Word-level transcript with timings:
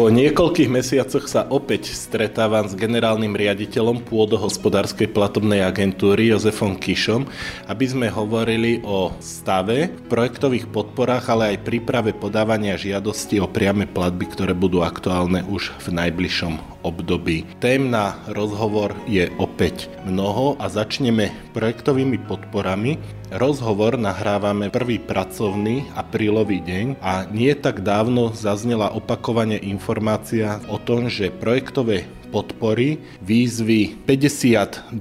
Po 0.00 0.08
niekoľkých 0.08 0.72
mesiacoch 0.72 1.28
sa 1.28 1.44
opäť 1.52 1.92
stretávam 1.92 2.64
s 2.64 2.72
generálnym 2.72 3.36
riaditeľom 3.36 4.08
pôdohospodárskej 4.08 5.12
platobnej 5.12 5.60
agentúry 5.60 6.32
Jozefom 6.32 6.80
Kišom, 6.80 7.28
aby 7.68 7.84
sme 7.84 8.08
hovorili 8.08 8.80
o 8.80 9.12
stave, 9.20 9.92
projektových 10.08 10.72
podporách, 10.72 11.28
ale 11.28 11.52
aj 11.52 11.68
príprave 11.68 12.16
podávania 12.16 12.80
žiadosti 12.80 13.44
o 13.44 13.46
priame 13.52 13.84
platby, 13.84 14.24
ktoré 14.32 14.56
budú 14.56 14.80
aktuálne 14.80 15.44
už 15.44 15.68
v 15.84 15.92
najbližšom 15.92 16.80
období. 16.80 17.44
Tém 17.60 17.92
na 17.92 18.16
rozhovor 18.32 18.96
je 19.04 19.28
opäť 19.36 19.92
mnoho 20.08 20.56
a 20.56 20.72
začneme 20.72 21.28
projektovými 21.52 22.16
podporami, 22.24 23.19
Rozhovor 23.30 23.94
nahrávame 23.94 24.74
prvý 24.74 24.98
pracovný 24.98 25.86
aprílový 25.94 26.58
deň 26.66 26.98
a 26.98 27.30
nie 27.30 27.54
tak 27.54 27.86
dávno 27.86 28.34
zaznela 28.34 28.90
opakovane 28.90 29.54
informácia 29.54 30.58
o 30.66 30.82
tom, 30.82 31.06
že 31.06 31.30
projektové 31.30 32.10
podpory 32.34 32.98
výzvy 33.22 34.02
52 34.02 34.98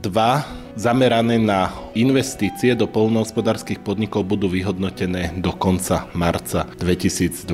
zamerané 0.78 1.42
na 1.42 1.74
investície 1.98 2.78
do 2.78 2.86
polnohospodárskych 2.86 3.82
podnikov 3.82 4.30
budú 4.30 4.46
vyhodnotené 4.46 5.34
do 5.42 5.50
konca 5.50 6.06
marca 6.14 6.70
2023. 6.78 7.50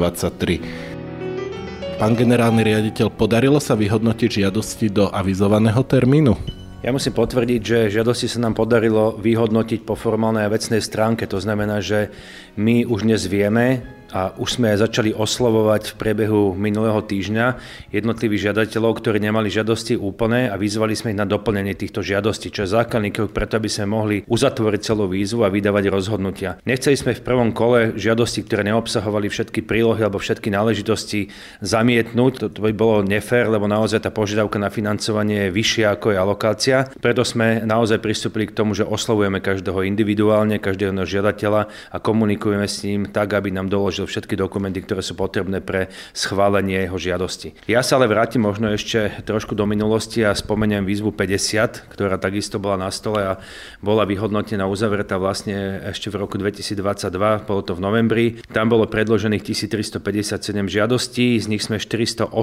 Pán 1.95 2.19
generálny 2.19 2.59
riaditeľ, 2.67 3.15
podarilo 3.15 3.63
sa 3.63 3.79
vyhodnotiť 3.79 4.43
žiadosti 4.43 4.91
do 4.91 5.07
avizovaného 5.07 5.79
termínu? 5.87 6.64
Ja 6.83 6.91
musím 6.91 7.15
potvrdiť, 7.15 7.61
že 7.63 7.93
žiadosti 7.93 8.27
sa 8.27 8.43
nám 8.43 8.57
podarilo 8.57 9.15
vyhodnotiť 9.15 9.87
po 9.87 9.95
formálnej 9.95 10.43
a 10.43 10.51
vecnej 10.51 10.83
stránke. 10.83 11.23
To 11.29 11.39
znamená, 11.39 11.79
že 11.79 12.11
my 12.59 12.83
už 12.83 13.07
dnes 13.07 13.23
vieme, 13.31 13.94
a 14.13 14.35
už 14.37 14.61
sme 14.61 14.77
začali 14.77 15.15
oslovovať 15.15 15.91
v 15.91 15.97
priebehu 15.97 16.53
minulého 16.53 17.01
týždňa 17.01 17.57
jednotlivých 17.89 18.51
žiadateľov, 18.51 19.01
ktorí 19.01 19.17
nemali 19.17 19.49
žiadosti 19.49 19.97
úplné 19.97 20.47
a 20.51 20.55
vyzvali 20.55 20.93
sme 20.93 21.11
ich 21.11 21.19
na 21.19 21.25
doplnenie 21.27 21.73
týchto 21.73 22.05
žiadostí, 22.05 22.53
čo 22.53 22.65
je 22.65 22.73
základný 22.75 23.09
krok 23.09 23.33
preto, 23.33 23.57
aby 23.57 23.69
sme 23.69 23.89
mohli 23.89 24.17
uzatvoriť 24.29 24.81
celú 24.81 25.09
výzvu 25.09 25.41
a 25.41 25.53
vydávať 25.53 25.89
rozhodnutia. 25.89 26.61
Nechceli 26.67 26.97
sme 26.99 27.17
v 27.17 27.25
prvom 27.25 27.49
kole 27.51 27.97
žiadosti, 27.97 28.45
ktoré 28.45 28.61
neobsahovali 28.69 29.27
všetky 29.27 29.65
prílohy 29.65 30.05
alebo 30.05 30.21
všetky 30.21 30.53
náležitosti 30.53 31.33
zamietnúť. 31.65 32.51
To 32.51 32.59
by 32.61 32.73
bolo 32.75 33.01
nefér, 33.01 33.49
lebo 33.49 33.65
naozaj 33.65 34.05
tá 34.05 34.11
požiadavka 34.13 34.61
na 34.61 34.69
financovanie 34.71 35.49
je 35.49 35.55
vyššia 35.55 35.85
ako 35.95 36.13
je 36.13 36.17
alokácia. 36.17 36.77
Preto 36.99 37.23
sme 37.23 37.63
naozaj 37.63 38.03
pristúpili 38.03 38.47
k 38.47 38.55
tomu, 38.55 38.75
že 38.77 38.87
oslovujeme 38.87 39.41
každého 39.41 39.87
individuálne, 39.87 40.61
každého 40.61 40.93
žiadateľa 41.05 41.67
a 41.91 41.97
komunikujeme 41.99 42.67
s 42.67 42.83
ním 42.83 43.07
tak, 43.09 43.35
aby 43.35 43.51
nám 43.51 43.71
doložil 43.71 43.94
predložil 43.95 44.11
všetky 44.11 44.35
dokumenty, 44.35 44.83
ktoré 44.83 44.99
sú 44.99 45.15
potrebné 45.15 45.63
pre 45.63 45.87
schválenie 46.11 46.83
jeho 46.83 46.99
žiadosti. 46.99 47.55
Ja 47.71 47.79
sa 47.79 47.95
ale 47.95 48.11
vrátim 48.11 48.43
možno 48.43 48.67
ešte 48.75 49.23
trošku 49.23 49.55
do 49.55 49.63
minulosti 49.63 50.19
a 50.19 50.35
spomeniem 50.35 50.83
výzvu 50.83 51.15
50, 51.15 51.87
ktorá 51.95 52.19
takisto 52.19 52.59
bola 52.59 52.75
na 52.75 52.91
stole 52.91 53.23
a 53.23 53.39
bola 53.79 54.03
vyhodnotená, 54.03 54.67
uzavretá 54.67 55.15
vlastne 55.15 55.79
ešte 55.95 56.11
v 56.11 56.27
roku 56.27 56.35
2022, 56.35 57.47
bolo 57.47 57.61
to 57.63 57.71
v 57.71 57.79
novembri. 57.79 58.25
Tam 58.51 58.67
bolo 58.67 58.83
predložených 58.83 59.47
1357 59.47 60.43
žiadostí, 60.67 61.39
z 61.39 61.47
nich 61.47 61.63
sme 61.63 61.79
408 61.79 62.35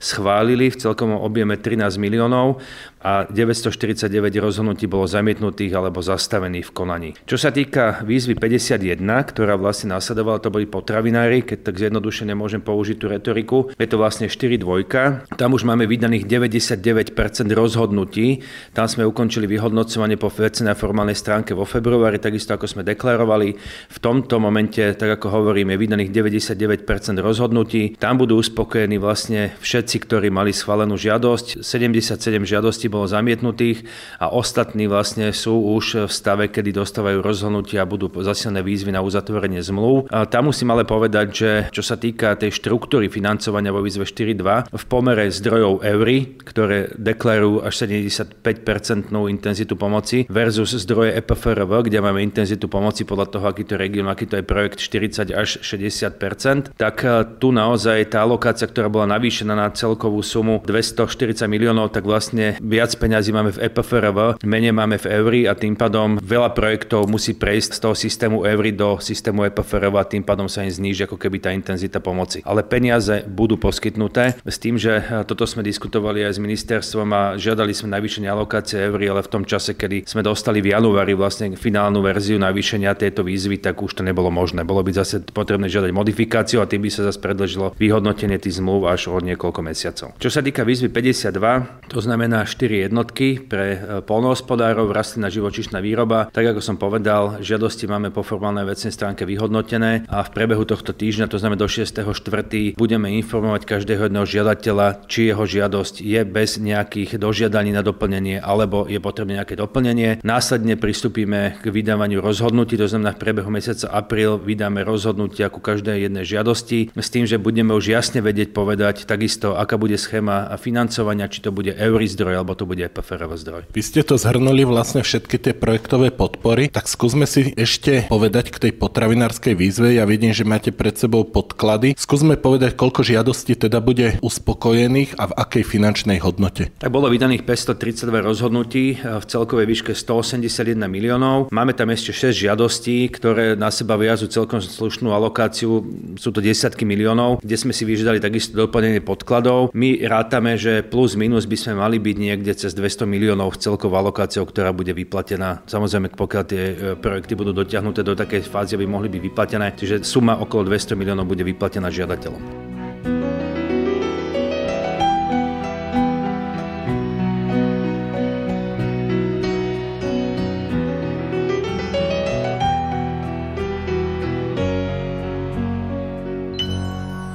schválili 0.00 0.72
v 0.72 0.76
celkom 0.80 1.12
objeme 1.20 1.60
13 1.60 2.00
miliónov 2.00 2.64
a 2.98 3.30
949 3.30 4.10
rozhodnutí 4.42 4.90
bolo 4.90 5.06
zamietnutých 5.06 5.72
alebo 5.78 6.02
zastavených 6.02 6.70
v 6.70 6.74
konaní. 6.74 7.10
Čo 7.24 7.38
sa 7.38 7.54
týka 7.54 8.02
výzvy 8.02 8.34
51, 8.34 8.98
ktorá 9.02 9.54
vlastne 9.54 9.94
následovala, 9.94 10.42
to 10.42 10.50
boli 10.50 10.66
potravinári, 10.66 11.46
keď 11.46 11.70
tak 11.70 11.78
zjednodušene 11.78 12.34
môžem 12.34 12.58
použiť 12.58 12.96
tú 12.98 13.06
retoriku. 13.06 13.58
Je 13.78 13.86
to 13.86 14.02
vlastne 14.02 14.26
4 14.26 14.58
dvojka. 14.58 15.30
Tam 15.38 15.54
už 15.54 15.62
máme 15.62 15.86
vydaných 15.86 16.26
99% 16.26 17.14
rozhodnutí. 17.54 18.42
Tam 18.74 18.90
sme 18.90 19.06
ukončili 19.06 19.46
vyhodnocovanie 19.46 20.18
po 20.18 20.28
vecnej 20.28 20.74
formálnej 20.74 21.14
stránke 21.14 21.54
vo 21.54 21.62
februári, 21.62 22.18
takisto 22.18 22.58
ako 22.58 22.66
sme 22.66 22.82
deklarovali. 22.82 23.48
V 23.88 23.98
tomto 24.02 24.42
momente, 24.42 24.82
tak 24.98 25.22
ako 25.22 25.42
hovorím, 25.42 25.70
je 25.72 25.78
vydaných 25.78 26.10
99% 26.10 26.82
rozhodnutí. 27.22 27.94
Tam 27.96 28.18
budú 28.18 28.42
uspokojení 28.42 28.98
vlastne 28.98 29.54
všetci, 29.62 29.96
ktorí 30.02 30.28
mali 30.34 30.50
schválenú 30.50 30.98
žiadosť. 30.98 31.62
77 31.62 32.42
žiadostí 32.42 32.87
bolo 32.88 33.06
zamietnutých 33.06 33.84
a 34.18 34.32
ostatní 34.32 34.90
vlastne 34.90 35.30
sú 35.32 35.54
už 35.78 36.08
v 36.08 36.12
stave, 36.12 36.44
kedy 36.50 36.74
dostávajú 36.74 37.22
rozhodnutia 37.22 37.84
a 37.84 37.90
budú 37.90 38.10
zasielne 38.10 38.64
výzvy 38.64 38.92
na 38.92 39.04
uzatvorenie 39.04 39.62
zmluv. 39.62 40.10
A 40.10 40.24
tam 40.24 40.50
musím 40.50 40.72
ale 40.72 40.88
povedať, 40.88 41.26
že 41.30 41.50
čo 41.70 41.82
sa 41.84 42.00
týka 42.00 42.34
tej 42.34 42.54
štruktúry 42.56 43.12
financovania 43.12 43.74
vo 43.74 43.84
výzve 43.84 44.08
4.2, 44.08 44.72
v 44.72 44.84
pomere 44.88 45.28
zdrojov 45.28 45.84
eury, 45.84 46.38
ktoré 46.40 46.94
deklarujú 46.96 47.66
až 47.66 47.74
75% 47.84 49.12
intenzitu 49.26 49.74
pomoci 49.74 50.24
versus 50.30 50.78
zdroje 50.78 51.18
EPFRV, 51.18 51.90
kde 51.90 51.98
máme 51.98 52.22
intenzitu 52.22 52.70
pomoci 52.70 53.02
podľa 53.02 53.26
toho, 53.34 53.44
aký 53.50 53.66
to 53.66 53.74
je 53.74 53.82
región, 53.82 54.06
aký 54.06 54.30
to 54.30 54.38
je 54.38 54.44
projekt 54.46 54.78
40 54.78 55.34
až 55.34 55.58
60%, 55.60 56.78
tak 56.78 57.02
e, 57.02 57.26
tu 57.42 57.50
naozaj 57.50 58.14
tá 58.14 58.22
alokácia, 58.22 58.70
ktorá 58.70 58.86
bola 58.86 59.10
navýšená 59.18 59.58
na 59.58 59.68
celkovú 59.74 60.22
sumu 60.22 60.62
240 60.62 61.50
miliónov, 61.50 61.90
tak 61.90 62.06
vlastne 62.06 62.54
viac 62.62 62.77
peňazí 62.78 63.34
máme 63.34 63.50
v 63.50 63.66
EPFRV, 63.66 64.44
menej 64.46 64.70
máme 64.70 65.02
v 65.02 65.06
Eury 65.10 65.40
a 65.50 65.58
tým 65.58 65.74
pádom 65.74 66.20
veľa 66.22 66.54
projektov 66.54 67.10
musí 67.10 67.34
prejsť 67.34 67.70
z 67.74 67.80
toho 67.82 67.94
systému 67.98 68.46
Eury 68.46 68.70
do 68.70 69.02
systému 69.02 69.42
EPFRV 69.50 69.94
a 69.98 70.06
tým 70.06 70.22
pádom 70.22 70.46
sa 70.46 70.62
im 70.62 70.70
zníži 70.70 71.10
ako 71.10 71.18
keby 71.18 71.42
tá 71.42 71.50
intenzita 71.50 71.98
pomoci. 71.98 72.38
Ale 72.46 72.62
peniaze 72.62 73.26
budú 73.26 73.58
poskytnuté 73.58 74.38
s 74.46 74.56
tým, 74.62 74.78
že 74.78 75.02
toto 75.26 75.42
sme 75.48 75.66
diskutovali 75.66 76.22
aj 76.22 76.38
s 76.38 76.42
ministerstvom 76.44 77.08
a 77.10 77.22
žiadali 77.34 77.74
sme 77.74 77.90
navýšenie 77.98 78.30
alokácie 78.30 78.78
Eury, 78.78 79.10
ale 79.10 79.26
v 79.26 79.32
tom 79.32 79.42
čase, 79.42 79.74
kedy 79.74 80.06
sme 80.06 80.22
dostali 80.22 80.62
v 80.62 80.76
januári 80.76 81.18
vlastne 81.18 81.56
finálnu 81.58 81.98
verziu 82.04 82.38
navýšenia 82.38 82.94
tejto 82.94 83.26
výzvy, 83.26 83.58
tak 83.58 83.80
už 83.82 83.98
to 83.98 84.02
nebolo 84.06 84.30
možné. 84.30 84.62
Bolo 84.62 84.86
by 84.86 84.92
zase 84.94 85.24
potrebné 85.26 85.66
žiadať 85.66 85.90
modifikáciu 85.90 86.62
a 86.62 86.68
tým 86.70 86.86
by 86.86 86.90
sa 86.92 87.08
zase 87.08 87.18
predložilo 87.18 87.74
vyhodnotenie 87.80 88.38
tých 88.38 88.60
zmluv 88.60 88.86
až 88.86 89.10
o 89.10 89.18
niekoľko 89.18 89.60
mesiacov. 89.64 90.08
Čo 90.20 90.30
sa 90.30 90.44
týka 90.44 90.62
výzvy 90.62 90.92
52, 90.92 91.88
to 91.88 91.98
znamená 92.04 92.44
4 92.44 92.67
jednotky 92.76 93.40
pre 93.40 93.66
e, 93.72 93.78
polnohospodárov, 94.04 94.92
rastlina 94.92 95.32
živočišná 95.32 95.80
výroba. 95.80 96.28
Tak 96.28 96.52
ako 96.52 96.60
som 96.60 96.76
povedal, 96.76 97.40
žiadosti 97.40 97.88
máme 97.88 98.12
po 98.12 98.20
formálnej 98.20 98.68
vecnej 98.68 98.92
stránke 98.92 99.24
vyhodnotené 99.24 100.04
a 100.10 100.20
v 100.20 100.32
priebehu 100.36 100.68
tohto 100.68 100.92
týždňa, 100.92 101.32
to 101.32 101.40
znamená 101.40 101.64
do 101.64 101.70
6.4., 101.70 102.76
budeme 102.76 103.08
informovať 103.16 103.64
každého 103.64 104.12
jedného 104.12 104.26
žiadateľa, 104.28 105.08
či 105.08 105.32
jeho 105.32 105.44
žiadosť 105.48 106.04
je 106.04 106.20
bez 106.28 106.60
nejakých 106.60 107.16
dožiadaní 107.16 107.72
na 107.72 107.80
doplnenie 107.80 108.42
alebo 108.42 108.84
je 108.84 109.00
potrebné 109.00 109.40
nejaké 109.40 109.56
doplnenie. 109.56 110.20
Následne 110.26 110.74
pristúpime 110.76 111.56
k 111.62 111.70
vydávaniu 111.70 112.20
rozhodnutí, 112.20 112.74
to 112.74 112.90
znamená 112.90 113.14
v 113.14 113.22
priebehu 113.22 113.48
mesiaca 113.48 113.86
apríl 113.94 114.36
vydáme 114.36 114.82
rozhodnutia 114.82 115.48
ku 115.48 115.62
každej 115.62 116.10
jednej 116.10 116.26
žiadosti 116.26 116.90
s 116.92 117.08
tým, 117.08 117.24
že 117.24 117.38
budeme 117.38 117.72
už 117.72 117.94
jasne 117.94 118.18
vedieť 118.18 118.50
povedať 118.50 119.06
takisto, 119.06 119.54
aká 119.54 119.78
bude 119.78 119.94
schéma 119.94 120.50
financovania, 120.58 121.30
či 121.30 121.40
to 121.40 121.54
bude 121.54 121.70
eury 121.78 122.10
zdroj 122.10 122.42
alebo 122.42 122.57
to 122.58 122.66
bude 122.66 122.82
PFRV 122.82 123.30
zdroj. 123.38 123.62
Vy 123.70 123.82
ste 123.86 124.02
to 124.02 124.18
zhrnuli 124.18 124.66
vlastne 124.66 125.06
všetky 125.06 125.38
tie 125.38 125.54
projektové 125.54 126.10
podpory, 126.10 126.66
tak 126.66 126.90
skúsme 126.90 127.30
si 127.30 127.54
ešte 127.54 128.10
povedať 128.10 128.50
k 128.50 128.68
tej 128.68 128.72
potravinárskej 128.74 129.54
výzve. 129.54 129.94
Ja 129.94 130.04
vidím, 130.10 130.34
že 130.34 130.42
máte 130.42 130.74
pred 130.74 130.98
sebou 130.98 131.22
podklady. 131.22 131.94
Skúsme 131.94 132.34
povedať, 132.34 132.74
koľko 132.74 133.06
žiadostí 133.06 133.54
teda 133.54 133.78
bude 133.78 134.18
uspokojených 134.18 135.14
a 135.14 135.30
v 135.30 135.36
akej 135.38 135.64
finančnej 135.64 136.18
hodnote. 136.18 136.74
Tak 136.82 136.90
bolo 136.90 137.06
vydaných 137.06 137.46
532 137.46 138.10
rozhodnutí 138.24 138.98
v 138.98 139.24
celkovej 139.24 139.66
výške 139.70 139.92
181 139.94 140.74
miliónov. 140.90 141.54
Máme 141.54 141.76
tam 141.78 141.94
ešte 141.94 142.10
6 142.10 142.34
žiadostí, 142.34 143.06
ktoré 143.14 143.54
na 143.54 143.70
seba 143.70 143.94
viažú 143.94 144.26
celkom 144.26 144.58
slušnú 144.58 145.14
alokáciu. 145.14 145.86
Sú 146.18 146.34
to 146.34 146.42
desiatky 146.42 146.82
miliónov, 146.82 147.44
kde 147.44 147.56
sme 147.60 147.76
si 147.76 147.84
vyžiadali 147.84 148.18
takisto 148.18 148.56
doplnenie 148.56 149.04
podkladov. 149.04 149.70
My 149.76 150.00
rátame, 150.08 150.56
že 150.56 150.80
plus 150.82 151.14
minus 151.14 151.44
by 151.44 151.56
sme 151.60 151.74
mali 151.78 152.00
byť 152.00 152.16
niekde 152.16 152.47
niekde 152.48 152.64
cez 152.64 152.72
200 152.72 153.04
miliónov 153.04 153.60
celkovou 153.60 154.00
alokáciou, 154.00 154.48
ktorá 154.48 154.72
bude 154.72 154.96
vyplatená. 154.96 155.60
Samozrejme, 155.68 156.16
pokiaľ 156.16 156.42
tie 156.48 156.62
e, 156.64 156.74
projekty 156.96 157.36
budú 157.36 157.52
dotiahnuté 157.52 158.00
do 158.00 158.16
takej 158.16 158.48
fázy, 158.48 158.80
aby 158.80 158.88
mohli 158.88 159.12
byť 159.12 159.20
vyplatené, 159.20 159.76
čiže 159.76 160.00
suma 160.00 160.40
okolo 160.40 160.72
200 160.72 160.96
miliónov 160.96 161.28
bude 161.28 161.44
vyplatená 161.44 161.92
žiadateľom. 161.92 162.67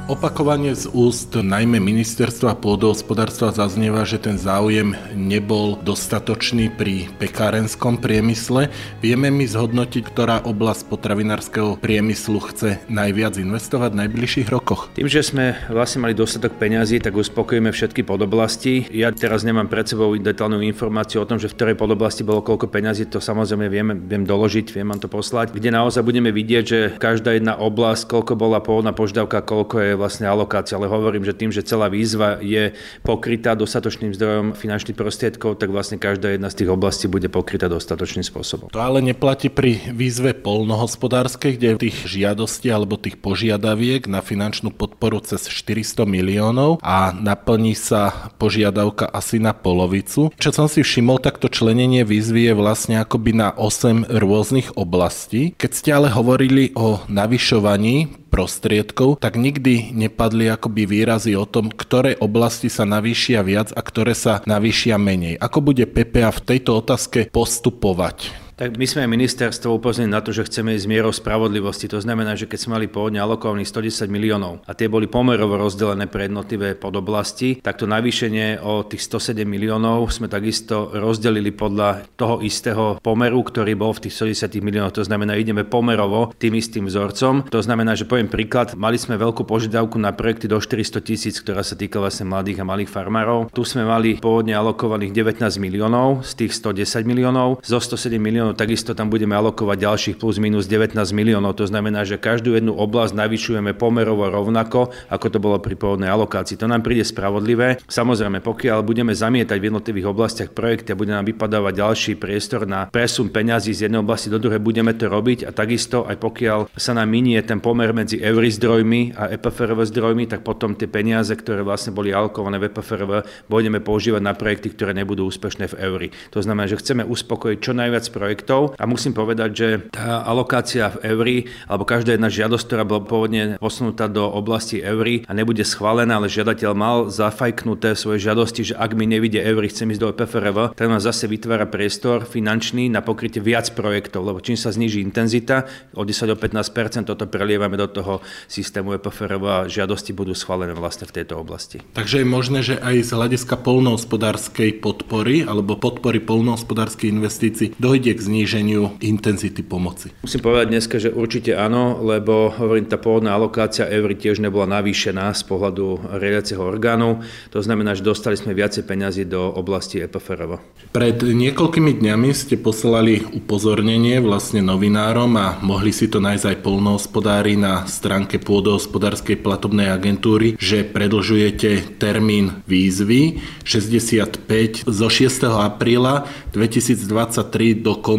Opakovane 0.04 0.76
z 0.76 0.92
úst 0.92 1.32
najmä 1.32 1.80
ministerstva 1.80 2.60
pôdohospodárstva 2.60 3.56
zaznieva, 3.56 4.04
že 4.04 4.20
ten 4.20 4.36
záujem 4.36 4.92
nebol 5.16 5.80
dostatočný 5.80 6.68
pri 6.76 7.08
pekárenskom 7.24 7.96
priemysle. 7.96 8.68
Vieme 9.00 9.32
mi 9.32 9.48
zhodnotiť, 9.48 10.04
ktorá 10.04 10.44
oblasť 10.44 10.92
potravinárskeho 10.92 11.80
priemyslu 11.80 12.36
chce 12.52 12.84
najviac 12.92 13.40
investovať 13.40 13.96
v 13.96 14.00
najbližších 14.04 14.52
rokoch? 14.52 14.92
Tým, 14.92 15.08
že 15.08 15.24
sme 15.24 15.56
vlastne 15.72 16.04
mali 16.04 16.12
dostatok 16.12 16.60
peňazí, 16.60 17.00
tak 17.00 17.16
uspokojíme 17.16 17.72
všetky 17.72 18.04
podoblasti. 18.04 18.84
Ja 18.92 19.08
teraz 19.16 19.48
nemám 19.48 19.72
pred 19.72 19.88
sebou 19.88 20.12
detálnu 20.20 20.60
informáciu 20.68 21.24
o 21.24 21.30
tom, 21.32 21.40
že 21.40 21.48
v 21.48 21.56
ktorej 21.56 21.76
podoblasti 21.80 22.28
bolo 22.28 22.44
koľko 22.44 22.68
peňazí, 22.68 23.08
to 23.08 23.24
samozrejme 23.24 23.72
viem, 23.72 23.96
viem 24.04 24.28
doložiť, 24.28 24.68
viem 24.68 24.92
vám 24.92 25.00
to 25.00 25.08
poslať, 25.08 25.56
kde 25.56 25.72
naozaj 25.72 26.04
budeme 26.04 26.36
vidieť, 26.36 26.64
že 26.68 26.80
každá 27.00 27.40
jedna 27.40 27.56
oblasť, 27.56 28.12
koľko 28.12 28.36
bola 28.36 28.60
pôvodná 28.60 28.92
požiadavka, 28.92 29.40
koľko 29.40 29.76
je 29.80 29.93
vlastne 29.96 30.26
alokácia, 30.28 30.76
ale 30.76 30.90
hovorím, 30.90 31.24
že 31.24 31.38
tým, 31.38 31.52
že 31.54 31.66
celá 31.66 31.88
výzva 31.88 32.42
je 32.42 32.74
pokrytá 33.06 33.54
dostatočným 33.54 34.14
zdrojom 34.14 34.48
finančných 34.58 34.98
prostriedkov, 34.98 35.62
tak 35.62 35.70
vlastne 35.70 36.02
každá 36.02 36.34
jedna 36.34 36.50
z 36.50 36.64
tých 36.64 36.70
oblastí 36.70 37.06
bude 37.10 37.28
pokrytá 37.30 37.70
dostatočným 37.70 38.26
spôsobom. 38.26 38.70
To 38.74 38.82
ale 38.82 39.00
neplatí 39.04 39.48
pri 39.54 39.94
výzve 39.94 40.34
polnohospodárskej, 40.34 41.58
kde 41.58 41.70
tých 41.90 42.10
žiadostí 42.10 42.70
alebo 42.70 42.98
tých 43.00 43.20
požiadaviek 43.20 44.06
na 44.10 44.24
finančnú 44.24 44.74
podporu 44.74 45.22
cez 45.22 45.48
400 45.48 46.04
miliónov 46.10 46.82
a 46.82 47.14
naplní 47.14 47.78
sa 47.78 48.32
požiadavka 48.38 49.08
asi 49.10 49.38
na 49.38 49.54
polovicu. 49.54 50.34
Čo 50.40 50.50
som 50.52 50.68
si 50.68 50.82
všimol, 50.82 51.22
tak 51.22 51.40
to 51.40 51.48
členenie 51.52 52.04
výzvy 52.04 52.52
je 52.52 52.54
vlastne 52.58 52.96
akoby 53.00 53.32
na 53.36 53.52
8 53.56 54.10
rôznych 54.10 54.76
oblastí. 54.76 55.56
Keď 55.56 55.72
ste 55.72 55.90
ale 55.94 56.10
hovorili 56.12 56.74
o 56.74 57.02
navyšovaní 57.08 58.23
prostriedkov, 58.34 59.22
tak 59.22 59.38
nikdy 59.38 59.94
nepadli 59.94 60.50
akoby 60.50 60.90
výrazy 60.90 61.38
o 61.38 61.46
tom, 61.46 61.70
ktoré 61.70 62.18
oblasti 62.18 62.74
sa 62.74 62.82
navýšia 62.90 63.46
viac 63.46 63.70
a 63.78 63.82
ktoré 63.86 64.18
sa 64.18 64.42
navýšia 64.50 64.98
menej. 64.98 65.38
Ako 65.38 65.62
bude 65.62 65.86
PPA 65.86 66.34
v 66.34 66.42
tejto 66.42 66.82
otázke 66.82 67.30
postupovať? 67.30 68.43
Tak 68.54 68.78
my 68.78 68.86
sme 68.86 69.10
ministerstvo 69.10 69.82
upozornili 69.82 70.14
na 70.14 70.22
to, 70.22 70.30
že 70.30 70.46
chceme 70.46 70.78
ísť 70.78 70.86
mierou 70.86 71.10
spravodlivosti. 71.10 71.90
To 71.90 71.98
znamená, 71.98 72.38
že 72.38 72.46
keď 72.46 72.60
sme 72.62 72.78
mali 72.78 72.86
pôvodne 72.86 73.18
alokovaných 73.18 73.66
110 73.66 74.14
miliónov 74.14 74.62
a 74.70 74.78
tie 74.78 74.86
boli 74.86 75.10
pomerovo 75.10 75.58
rozdelené 75.58 76.06
pre 76.06 76.30
jednotlivé 76.30 76.78
podoblasti, 76.78 77.58
tak 77.66 77.82
to 77.82 77.90
navýšenie 77.90 78.62
o 78.62 78.86
tých 78.86 79.10
107 79.10 79.42
miliónov 79.42 80.06
sme 80.14 80.30
takisto 80.30 80.94
rozdelili 80.94 81.50
podľa 81.50 82.06
toho 82.14 82.46
istého 82.46 83.02
pomeru, 83.02 83.42
ktorý 83.42 83.74
bol 83.74 83.98
v 83.98 84.06
tých 84.06 84.22
110 84.22 84.62
miliónoch. 84.62 84.94
To 85.02 85.06
znamená, 85.08 85.34
ideme 85.34 85.66
pomerovo 85.66 86.30
tým 86.38 86.54
istým 86.54 86.86
vzorcom. 86.86 87.50
To 87.50 87.58
znamená, 87.58 87.98
že 87.98 88.06
poviem 88.06 88.30
príklad, 88.30 88.78
mali 88.78 89.02
sme 89.02 89.18
veľkú 89.18 89.50
požiadavku 89.50 89.98
na 89.98 90.14
projekty 90.14 90.46
do 90.46 90.62
400 90.62 91.02
tisíc, 91.02 91.42
ktorá 91.42 91.66
sa 91.66 91.74
týka 91.74 91.98
vlastne 91.98 92.30
mladých 92.30 92.62
a 92.62 92.70
malých 92.70 92.94
farmárov. 92.94 93.50
Tu 93.50 93.66
sme 93.66 93.82
mali 93.82 94.22
pôvodne 94.22 94.54
alokovaných 94.54 95.42
19 95.42 95.42
miliónov 95.58 96.22
z 96.22 96.46
tých 96.46 96.54
110 96.54 97.02
miliónov. 97.10 97.58
Zo 97.66 97.82
107 97.82 98.22
miliónov 98.22 98.43
miliónov, 98.44 98.60
takisto 98.60 98.92
tam 98.92 99.08
budeme 99.08 99.40
alokovať 99.40 99.78
ďalších 99.80 100.16
plus 100.20 100.36
minus 100.44 100.68
19 100.68 101.00
miliónov. 101.16 101.56
To 101.56 101.64
znamená, 101.64 102.04
že 102.04 102.20
každú 102.20 102.60
jednu 102.60 102.76
oblasť 102.76 103.16
navyšujeme 103.16 103.72
pomerovo 103.72 104.28
rovnako, 104.28 104.92
ako 105.08 105.28
to 105.32 105.40
bolo 105.40 105.58
pri 105.64 105.80
pôvodnej 105.80 106.12
alokácii. 106.12 106.60
To 106.60 106.68
nám 106.68 106.84
príde 106.84 107.08
spravodlivé. 107.08 107.80
Samozrejme, 107.88 108.44
pokiaľ 108.44 108.84
budeme 108.84 109.16
zamietať 109.16 109.56
v 109.56 109.68
jednotlivých 109.72 110.12
oblastiach 110.12 110.52
projekty 110.52 110.92
a 110.92 111.00
bude 111.00 111.16
nám 111.16 111.24
vypadávať 111.24 111.74
ďalší 111.80 112.12
priestor 112.20 112.68
na 112.68 112.92
presun 112.92 113.32
peňazí 113.32 113.72
z 113.72 113.88
jednej 113.88 114.04
oblasti 114.04 114.28
do 114.28 114.44
druhej, 114.44 114.60
budeme 114.60 114.92
to 114.92 115.08
robiť 115.08 115.48
a 115.48 115.56
takisto 115.56 116.04
aj 116.04 116.20
pokiaľ 116.20 116.76
sa 116.76 116.92
nám 116.92 117.08
minie 117.08 117.40
ten 117.48 117.64
pomer 117.64 117.96
medzi 117.96 118.20
eury 118.20 118.52
zdrojmi 118.52 119.16
a 119.16 119.32
EPFRV 119.40 119.80
zdrojmi, 119.88 120.28
tak 120.28 120.44
potom 120.44 120.76
tie 120.76 120.92
peniaze, 120.92 121.32
ktoré 121.32 121.64
vlastne 121.64 121.96
boli 121.96 122.12
alokované 122.12 122.60
v 122.60 122.68
EPFRV, 122.68 123.12
budeme 123.48 123.80
používať 123.80 124.20
na 124.20 124.36
projekty, 124.36 124.76
ktoré 124.76 124.92
nebudú 124.92 125.30
úspešné 125.30 125.72
v 125.72 125.78
eury. 125.80 126.08
To 126.36 126.44
znamená, 126.44 126.68
že 126.68 126.82
chceme 126.82 127.06
uspokojiť 127.06 127.58
čo 127.62 127.72
najviac 127.72 128.06
projektov 128.10 128.33
projektov 128.34 128.74
a 128.82 128.90
musím 128.90 129.14
povedať, 129.14 129.50
že 129.54 129.68
tá 129.94 130.26
alokácia 130.26 130.90
v 130.90 131.14
Eury, 131.14 131.38
alebo 131.70 131.86
každá 131.86 132.18
jedna 132.18 132.34
žiadosť, 132.34 132.66
ktorá 132.66 132.82
bola 132.82 133.06
pôvodne 133.06 133.62
posunutá 133.62 134.10
do 134.10 134.26
oblasti 134.26 134.82
Eury 134.82 135.22
a 135.30 135.38
nebude 135.38 135.62
schválená, 135.62 136.18
ale 136.18 136.34
žiadateľ 136.34 136.72
mal 136.74 136.98
zafajknuté 137.14 137.94
svoje 137.94 138.26
žiadosti, 138.26 138.74
že 138.74 138.76
ak 138.76 138.98
mi 138.98 139.06
nevidie 139.06 139.38
Eury, 139.46 139.70
chcem 139.70 139.94
ísť 139.94 140.02
do 140.02 140.10
EPFRV, 140.10 140.74
tak 140.74 140.90
nám 140.90 140.98
zase 140.98 141.30
vytvára 141.30 141.70
priestor 141.70 142.26
finančný 142.26 142.90
na 142.90 143.06
pokrytie 143.06 143.38
viac 143.38 143.70
projektov, 143.78 144.26
lebo 144.26 144.42
čím 144.42 144.58
sa 144.58 144.74
zniží 144.74 144.98
intenzita, 145.06 145.70
o 145.94 146.02
10 146.02 146.34
do 146.34 146.36
15% 146.36 147.06
toto 147.06 147.30
prelievame 147.30 147.78
do 147.78 147.86
toho 147.86 148.26
systému 148.50 148.98
EPFRV 148.98 149.44
a 149.46 149.70
žiadosti 149.70 150.10
budú 150.18 150.34
schválené 150.34 150.74
vlastne 150.74 151.06
v 151.06 151.22
tejto 151.22 151.38
oblasti. 151.38 151.86
Takže 151.94 152.26
je 152.26 152.28
možné, 152.28 152.60
že 152.66 152.82
aj 152.82 152.96
z 153.06 153.12
hľadiska 153.14 153.62
polnohospodárskej 153.62 154.82
podpory 154.82 155.46
alebo 155.46 155.78
podpory 155.78 156.18
polnohospodárskej 156.18 157.14
investícií 157.14 157.68
dojde 157.78 158.16
k 158.16 158.23
zníženiu 158.24 158.96
intenzity 159.04 159.60
pomoci. 159.60 160.16
Musím 160.24 160.40
povedať 160.40 160.68
dneska, 160.72 160.96
že 161.04 161.12
určite 161.12 161.60
áno, 161.60 162.00
lebo 162.00 162.48
hovorím, 162.56 162.88
tá 162.88 162.96
pôvodná 162.96 163.36
alokácia 163.36 163.84
eury 163.92 164.16
tiež 164.16 164.40
nebola 164.40 164.80
navýšená 164.80 165.36
z 165.36 165.44
pohľadu 165.44 166.16
riadiaceho 166.16 166.64
orgánu. 166.64 167.20
To 167.52 167.60
znamená, 167.60 168.00
že 168.00 168.08
dostali 168.08 168.40
sme 168.40 168.56
viacej 168.56 168.88
peňazí 168.88 169.28
do 169.28 169.52
oblasti 169.52 170.00
EPFRV. 170.00 170.52
Pred 170.96 171.18
niekoľkými 171.26 172.00
dňami 172.00 172.30
ste 172.32 172.56
poslali 172.56 173.26
upozornenie 173.34 174.22
vlastne 174.24 174.64
novinárom 174.64 175.34
a 175.36 175.60
mohli 175.60 175.92
si 175.92 176.08
to 176.08 176.24
nájsť 176.24 176.46
aj 176.54 176.58
polnohospodári 176.62 177.58
na 177.60 177.84
stránke 177.90 178.38
pôdohospodárskej 178.40 179.42
platobnej 179.42 179.90
agentúry, 179.90 180.56
že 180.62 180.86
predlžujete 180.86 181.98
termín 181.98 182.62
výzvy 182.70 183.42
65 183.66 184.86
zo 184.86 185.08
6. 185.10 185.50
apríla 185.50 186.30
2023 186.54 187.82
do 187.82 187.98
konca 187.98 188.13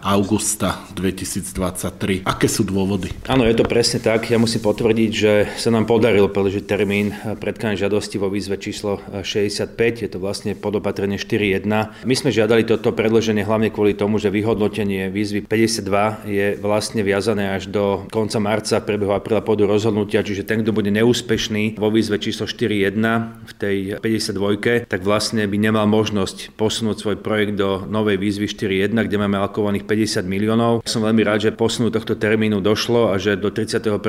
augusta 0.00 0.80
2023. 0.96 2.24
Aké 2.24 2.48
sú 2.48 2.64
dôvody? 2.64 3.12
Áno, 3.28 3.44
je 3.44 3.52
to 3.52 3.68
presne 3.68 4.00
tak. 4.00 4.32
Ja 4.32 4.40
musím 4.40 4.64
potvrdiť, 4.64 5.10
že 5.12 5.32
sa 5.60 5.68
nám 5.68 5.84
podarilo 5.84 6.32
predlžiť 6.32 6.64
termín 6.64 7.12
predkladania 7.36 7.84
žiadosti 7.84 8.16
vo 8.16 8.32
výzve 8.32 8.56
číslo 8.56 9.04
65. 9.10 10.04
Je 10.04 10.08
to 10.08 10.18
vlastne 10.22 10.56
podopatrenie 10.56 11.20
4.1. 11.20 11.68
My 12.04 12.14
sme 12.16 12.30
žiadali 12.32 12.64
toto 12.64 12.94
predloženie 12.94 13.44
hlavne 13.44 13.68
kvôli 13.68 13.92
tomu, 13.92 14.16
že 14.16 14.32
vyhodnotenie 14.32 15.12
výzvy 15.12 15.44
52 15.44 16.28
je 16.30 16.46
vlastne 16.60 17.04
viazané 17.04 17.52
až 17.52 17.68
do 17.68 18.06
konca 18.08 18.38
marca, 18.40 18.80
priebehu 18.80 19.12
apríla 19.12 19.44
pôjdu 19.44 19.68
rozhodnutia, 19.68 20.24
čiže 20.24 20.46
ten, 20.46 20.62
kto 20.62 20.72
bude 20.72 20.88
neúspešný 20.94 21.76
vo 21.76 21.90
výzve 21.90 22.16
číslo 22.22 22.46
4.1 22.48 22.96
v 23.44 23.52
tej 23.58 23.76
52, 24.00 24.88
tak 24.88 25.00
vlastne 25.02 25.44
by 25.44 25.56
nemal 25.58 25.84
možnosť 25.90 26.54
posunúť 26.54 26.96
svoj 27.00 27.16
projekt 27.20 27.58
do 27.58 27.84
novej 27.84 28.16
výzvy 28.20 28.46
4.1, 28.48 28.94
kde 28.94 29.16
máme 29.18 29.33
alokovaných 29.34 29.84
50 29.84 30.24
miliónov. 30.24 30.86
Som 30.86 31.02
veľmi 31.02 31.22
rád, 31.26 31.48
že 31.48 31.50
posunu 31.54 31.90
tohto 31.90 32.14
termínu 32.14 32.62
došlo 32.62 33.10
a 33.10 33.18
že 33.18 33.34
do 33.34 33.50
31.8. 33.50 34.00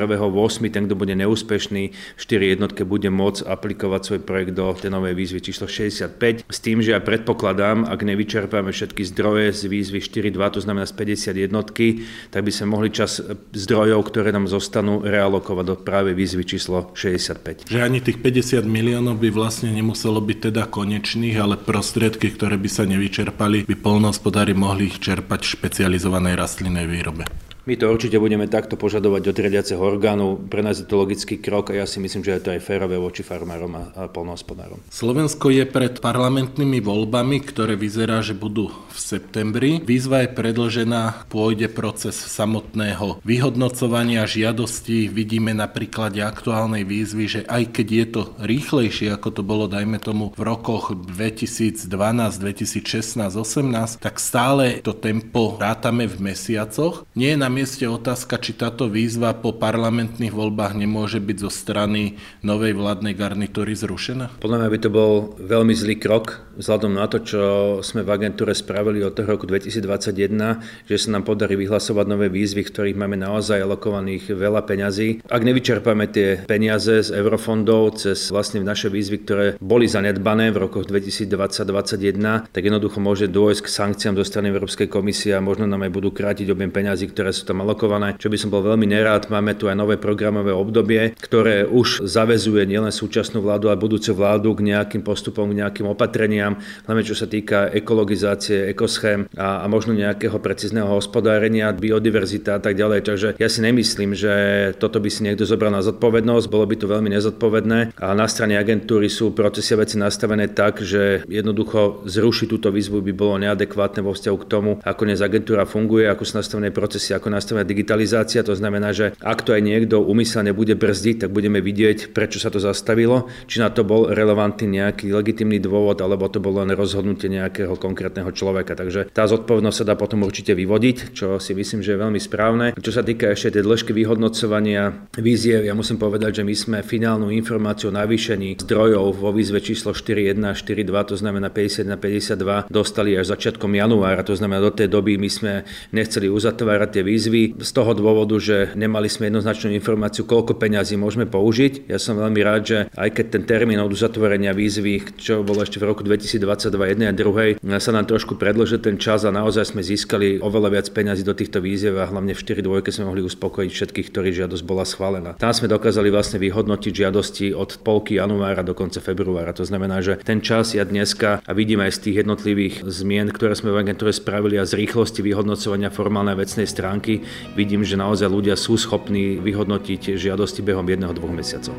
ten, 0.69 0.85
kto 0.85 0.95
bude 0.95 1.13
neúspešný 1.17 1.83
v 1.91 2.21
4 2.21 2.53
jednotke, 2.55 2.85
bude 2.85 3.09
môcť 3.09 3.47
aplikovať 3.49 4.01
svoj 4.05 4.21
projekt 4.21 4.53
do 4.55 4.71
tej 4.75 4.93
novej 4.93 5.13
výzvy 5.17 5.39
číslo 5.41 5.65
65. 5.65 6.45
S 6.47 6.59
tým, 6.61 6.79
že 6.85 6.93
ja 6.93 7.01
predpokladám, 7.01 7.87
ak 7.87 7.99
nevyčerpáme 8.05 8.69
všetky 8.71 9.03
zdroje 9.11 9.51
z 9.55 9.61
výzvy 9.67 9.99
4.2, 9.99 10.55
to 10.55 10.59
znamená 10.61 10.85
z 10.85 10.93
50 10.93 11.45
jednotky, 11.49 12.05
tak 12.29 12.45
by 12.45 12.51
sme 12.53 12.71
mohli 12.75 12.89
čas 12.93 13.19
zdrojov, 13.51 14.05
ktoré 14.07 14.29
nám 14.31 14.45
zostanú, 14.45 15.01
realokovať 15.01 15.65
do 15.65 15.75
práve 15.79 16.11
výzvy 16.13 16.43
číslo 16.45 16.93
65. 16.93 17.69
Že 17.69 17.79
ani 17.81 17.99
tých 18.03 18.19
50 18.19 18.67
miliónov 18.67 19.17
by 19.17 19.29
vlastne 19.33 19.71
nemuselo 19.71 20.21
byť 20.21 20.51
teda 20.51 20.63
konečných, 20.69 21.37
ale 21.39 21.55
prostriedky, 21.57 22.31
ktoré 22.33 22.59
by 22.59 22.69
sa 22.69 22.83
nevyčerpali, 22.85 23.65
by 23.65 23.75
polnohospodári 23.79 24.53
mohli 24.53 24.91
čerpať 24.91 25.14
v 25.23 25.27
špecializovanej 25.45 26.35
rastlinnej 26.35 26.89
výrobe. 26.89 27.23
My 27.65 27.73
to 27.73 27.89
určite 27.89 28.21
budeme 28.21 28.45
takto 28.45 28.77
požadovať 28.77 29.25
od 29.25 29.37
riadiaceho 29.41 29.81
orgánu. 29.81 30.37
Pre 30.37 30.61
nás 30.61 30.77
je 30.77 30.85
to 30.85 31.01
logický 31.01 31.41
krok 31.41 31.73
a 31.73 31.81
ja 31.81 31.85
si 31.89 31.97
myslím, 31.97 32.21
že 32.21 32.37
je 32.37 32.43
to 32.45 32.53
aj 32.53 32.61
férové 32.61 33.01
voči 33.01 33.25
farmárom 33.25 33.73
a, 33.73 34.05
polnohospodárom. 34.05 34.85
Slovensko 34.93 35.49
je 35.49 35.65
pred 35.65 35.97
parlamentnými 35.97 36.77
voľbami, 36.77 37.41
ktoré 37.41 37.73
vyzerá, 37.73 38.21
že 38.21 38.37
budú 38.37 38.69
v 38.69 38.97
septembri. 39.01 39.81
Výzva 39.81 40.21
je 40.23 40.29
predlžená, 40.37 41.25
pôjde 41.25 41.65
proces 41.73 42.13
samotného 42.13 43.17
vyhodnocovania 43.25 44.29
žiadostí. 44.29 45.09
Vidíme 45.09 45.57
na 45.57 45.65
príklade 45.65 46.21
aktuálnej 46.21 46.85
výzvy, 46.85 47.25
že 47.25 47.41
aj 47.49 47.73
keď 47.73 47.87
je 47.89 48.05
to 48.13 48.21
rýchlejšie, 48.45 49.09
ako 49.09 49.29
to 49.33 49.41
bolo, 49.41 49.65
dajme 49.65 49.97
tomu, 49.97 50.37
v 50.37 50.41
rokoch 50.45 50.93
2012, 50.93 51.89
2016, 51.89 53.25
2018, 53.25 53.97
tak 53.97 54.21
stále 54.21 54.85
to 54.85 54.93
tempo 54.93 55.57
rátame 55.57 56.05
v 56.05 56.29
mesiacoch. 56.29 57.09
Nie 57.17 57.33
je 57.33 57.41
nám 57.41 57.54
mieste 57.55 57.87
otázka, 57.87 58.35
či 58.43 58.51
táto 58.51 58.91
výzva 58.91 59.31
po 59.31 59.55
parlamentných 59.55 60.35
voľbách 60.35 60.75
nemôže 60.75 61.23
byť 61.23 61.37
zo 61.39 61.47
strany 61.47 62.19
novej 62.43 62.75
vládnej 62.75 63.15
garnitúry 63.15 63.71
zrušená? 63.79 64.43
Podľa 64.43 64.59
mňa 64.59 64.69
by 64.75 64.79
to 64.83 64.89
bol 64.91 65.13
veľmi 65.39 65.71
zlý 65.71 65.95
krok 65.95 66.43
vzhľadom 66.59 66.95
na 66.95 67.07
to, 67.07 67.23
čo 67.23 67.41
sme 67.79 68.03
v 68.03 68.11
agentúre 68.11 68.51
spravili 68.51 69.03
od 69.03 69.15
toho 69.15 69.39
roku 69.39 69.47
2021, 69.47 70.87
že 70.87 70.95
sa 70.99 71.09
nám 71.15 71.23
podarí 71.23 71.55
vyhlasovať 71.55 72.05
nové 72.07 72.27
výzvy, 72.27 72.67
v 72.67 72.71
ktorých 72.71 72.99
máme 72.99 73.15
naozaj 73.19 73.63
alokovaných 73.63 74.35
veľa 74.35 74.63
peňazí. 74.67 75.23
Ak 75.27 75.43
nevyčerpáme 75.43 76.11
tie 76.11 76.43
peniaze 76.43 77.07
z 77.07 77.09
eurofondov 77.15 78.03
cez 78.03 78.31
vlastne 78.31 78.63
naše 78.63 78.91
výzvy, 78.91 79.17
ktoré 79.23 79.45
boli 79.59 79.87
zanedbané 79.87 80.51
v 80.51 80.67
rokoch 80.67 80.87
2020-2021, 80.87 82.51
tak 82.51 82.61
jednoducho 82.63 82.99
môže 82.99 83.31
dôjsť 83.31 83.61
k 83.63 83.69
sankciám 83.69 84.15
zo 84.19 84.25
strany 84.27 84.51
Európskej 84.51 84.87
komisie 84.87 85.35
a 85.35 85.43
možno 85.43 85.67
nám 85.67 85.87
aj 85.87 85.91
budú 85.91 86.09
krátiť 86.15 86.51
objem 86.51 86.71
peňazí, 86.71 87.11
ktoré 87.11 87.35
sú 87.35 87.44
tam 87.45 87.61
alokované. 87.61 88.17
Čo 88.17 88.33
by 88.33 88.37
som 88.41 88.49
bol 88.49 88.65
veľmi 88.65 88.89
nerád, 88.89 89.29
máme 89.29 89.53
tu 89.53 89.69
aj 89.69 89.77
nové 89.77 89.95
programové 90.01 90.51
obdobie, 90.51 91.13
ktoré 91.21 91.63
už 91.69 92.09
zavezuje 92.09 92.65
nielen 92.65 92.89
súčasnú 92.89 93.39
vládu, 93.45 93.69
ale 93.69 93.77
budúcu 93.77 94.11
vládu 94.17 94.57
k 94.57 94.73
nejakým 94.73 95.05
postupom, 95.05 95.49
k 95.53 95.61
nejakým 95.61 95.85
opatreniam, 95.85 96.57
hlavne 96.89 97.03
čo 97.05 97.13
sa 97.13 97.29
týka 97.29 97.69
ekologizácie, 97.71 98.65
ekoschém 98.73 99.29
a, 99.37 99.61
a 99.61 99.65
možno 99.69 99.93
nejakého 99.93 100.41
precízneho 100.41 100.89
hospodárenia, 100.89 101.69
biodiverzita 101.75 102.57
a 102.57 102.61
tak 102.61 102.73
ďalej. 102.73 102.99
Takže 103.05 103.27
ja 103.37 103.47
si 103.51 103.59
nemyslím, 103.61 104.17
že 104.17 104.33
toto 104.81 104.97
by 104.97 105.09
si 105.11 105.21
niekto 105.21 105.45
zobral 105.45 105.69
na 105.69 105.85
zodpovednosť, 105.85 106.49
bolo 106.49 106.65
by 106.65 106.75
to 106.79 106.87
veľmi 106.89 107.13
nezodpovedné 107.13 107.99
a 107.99 108.07
na 108.17 108.25
strane 108.25 108.57
agentúry 108.57 109.11
sú 109.11 109.35
procesy 109.35 109.75
a 109.75 109.81
veci 109.83 109.99
nastavené 109.99 110.49
tak, 110.49 110.81
že 110.81 111.27
jednoducho 111.27 112.07
zrušiť 112.07 112.47
túto 112.49 112.71
výzvu 112.71 113.03
by 113.03 113.13
bolo 113.13 113.35
neadekvátne 113.41 114.01
vo 114.01 114.15
vzťahu 114.15 114.37
k 114.41 114.49
tomu, 114.49 114.71
ako 114.81 115.01
dnes 115.03 115.19
agentúra 115.19 115.67
funguje, 115.67 116.07
ako 116.07 116.23
sú 116.23 116.33
nastavené 116.39 116.71
procesy, 116.71 117.11
ako 117.11 117.27
nastavená 117.35 117.67
digitalizácia. 117.67 118.41
To 118.47 118.55
znamená, 118.55 118.95
že 118.95 119.11
ak 119.19 119.43
to 119.43 119.51
aj 119.51 119.61
niekto 119.61 119.99
umyselne 119.99 120.55
bude 120.55 120.73
brzdiť, 120.79 121.27
tak 121.27 121.29
budeme 121.35 121.59
vidieť, 121.59 122.15
prečo 122.15 122.39
sa 122.39 122.47
to 122.47 122.63
zastavilo, 122.63 123.27
či 123.51 123.59
na 123.59 123.67
to 123.67 123.83
bol 123.83 124.07
relevantný 124.07 124.79
nejaký 124.79 125.11
legitimný 125.11 125.59
dôvod, 125.59 125.99
alebo 125.99 126.31
to 126.31 126.39
bolo 126.39 126.63
len 126.63 126.71
rozhodnutie 126.71 127.27
nejakého 127.27 127.75
konkrétneho 127.75 128.31
človeka. 128.31 128.79
Takže 128.79 129.11
tá 129.11 129.27
zodpovednosť 129.27 129.77
sa 129.83 129.89
dá 129.91 129.95
potom 129.99 130.23
určite 130.23 130.55
vyvodiť, 130.55 131.11
čo 131.11 131.37
si 131.43 131.51
myslím, 131.51 131.83
že 131.83 131.93
je 131.93 131.99
veľmi 131.99 132.21
správne. 132.23 132.71
Čo 132.79 132.95
sa 132.95 133.03
týka 133.03 133.27
ešte 133.27 133.59
tej 133.59 133.67
dĺžky 133.67 133.91
vyhodnocovania 133.91 135.11
víziev, 135.19 135.67
ja 135.67 135.75
musím 135.75 135.99
povedať, 135.99 136.41
že 136.41 136.43
my 136.47 136.55
sme 136.55 136.77
finálnu 136.79 137.27
informáciu 137.33 137.91
o 137.91 137.97
navýšení 137.97 138.55
zdrojov 138.63 139.19
vo 139.19 139.29
výzve 139.35 139.59
číslo 139.59 139.91
4.1 139.91 140.39
a 140.45 140.53
4.2, 140.55 141.11
to 141.11 141.15
znamená 141.19 141.51
51 141.51 141.97
52, 141.97 142.69
dostali 142.69 143.17
až 143.17 143.33
začiatkom 143.33 143.73
januára, 143.73 144.21
to 144.21 144.37
znamená 144.37 144.61
do 144.61 144.71
tej 144.71 144.87
doby 144.87 145.17
my 145.17 145.29
sme 145.31 145.53
nechceli 145.91 146.29
uzatvárať 146.29 146.99
tie 146.99 147.03
výzvy 147.03 147.14
z 147.19 147.71
toho 147.71 147.91
dôvodu, 147.95 148.35
že 148.39 148.73
nemali 148.75 149.07
sme 149.07 149.31
jednoznačnú 149.31 149.71
informáciu, 149.75 150.27
koľko 150.27 150.57
peňazí 150.59 150.99
môžeme 150.99 151.25
použiť. 151.29 151.87
Ja 151.87 151.99
som 152.01 152.19
veľmi 152.19 152.41
rád, 152.43 152.61
že 152.65 152.77
aj 152.95 153.09
keď 153.15 153.25
ten 153.31 153.43
termín 153.43 153.79
od 153.79 153.91
uzatvorenia 153.91 154.55
výzvy, 154.55 155.17
čo 155.19 155.45
bolo 155.45 155.63
ešte 155.63 155.79
v 155.79 155.87
roku 155.91 156.01
2022 156.03 156.71
jednej 156.71 157.07
a 157.09 157.15
druhej, 157.15 157.61
sa 157.77 157.91
nám 157.91 158.09
trošku 158.09 158.39
predložil 158.39 158.81
ten 158.81 158.97
čas 158.97 159.27
a 159.27 159.31
naozaj 159.35 159.75
sme 159.75 159.85
získali 159.85 160.39
oveľa 160.41 160.79
viac 160.79 160.87
peňazí 160.89 161.21
do 161.21 161.37
týchto 161.37 161.61
výziev 161.61 162.01
a 162.01 162.09
hlavne 162.09 162.33
v 162.33 162.41
4 162.41 162.65
dvojke 162.65 162.89
sme 162.89 163.05
mohli 163.11 163.21
uspokojiť 163.21 163.71
všetkých, 163.71 164.07
ktorí 164.09 164.29
žiadosť 164.33 164.63
bola 164.65 164.87
schválená. 164.87 165.37
Tam 165.37 165.53
sme 165.53 165.69
dokázali 165.69 166.09
vlastne 166.09 166.41
vyhodnotiť 166.41 166.93
žiadosti 167.05 167.53
od 167.53 167.77
polky 167.85 168.17
januára 168.17 168.65
do 168.65 168.73
konca 168.73 168.97
februára. 168.97 169.53
To 169.53 169.67
znamená, 169.67 170.01
že 170.01 170.17
ten 170.25 170.41
čas 170.41 170.73
ja 170.73 170.81
dneska 170.81 171.45
a 171.45 171.51
vidím 171.53 171.85
aj 171.85 171.99
z 171.99 172.01
tých 172.09 172.15
jednotlivých 172.25 172.75
zmien, 172.89 173.29
ktoré 173.29 173.53
sme 173.53 173.69
v 173.69 173.85
agentúre 173.85 174.09
spravili 174.09 174.57
a 174.57 174.65
z 174.65 174.81
rýchlosti 174.81 175.21
vyhodnocovania 175.21 175.93
formálnej 175.93 176.33
vecnej 176.33 176.65
stránky, 176.65 177.04
vidím, 177.53 177.85
že 177.85 177.99
naozaj 177.99 178.27
ľudia 178.27 178.55
sú 178.57 178.75
schopní 178.75 179.37
vyhodnotiť 179.39 180.17
žiadosti 180.17 180.65
behom 180.65 180.85
jedného, 180.85 181.13
dvoch 181.13 181.31
mesiacov. 181.31 181.75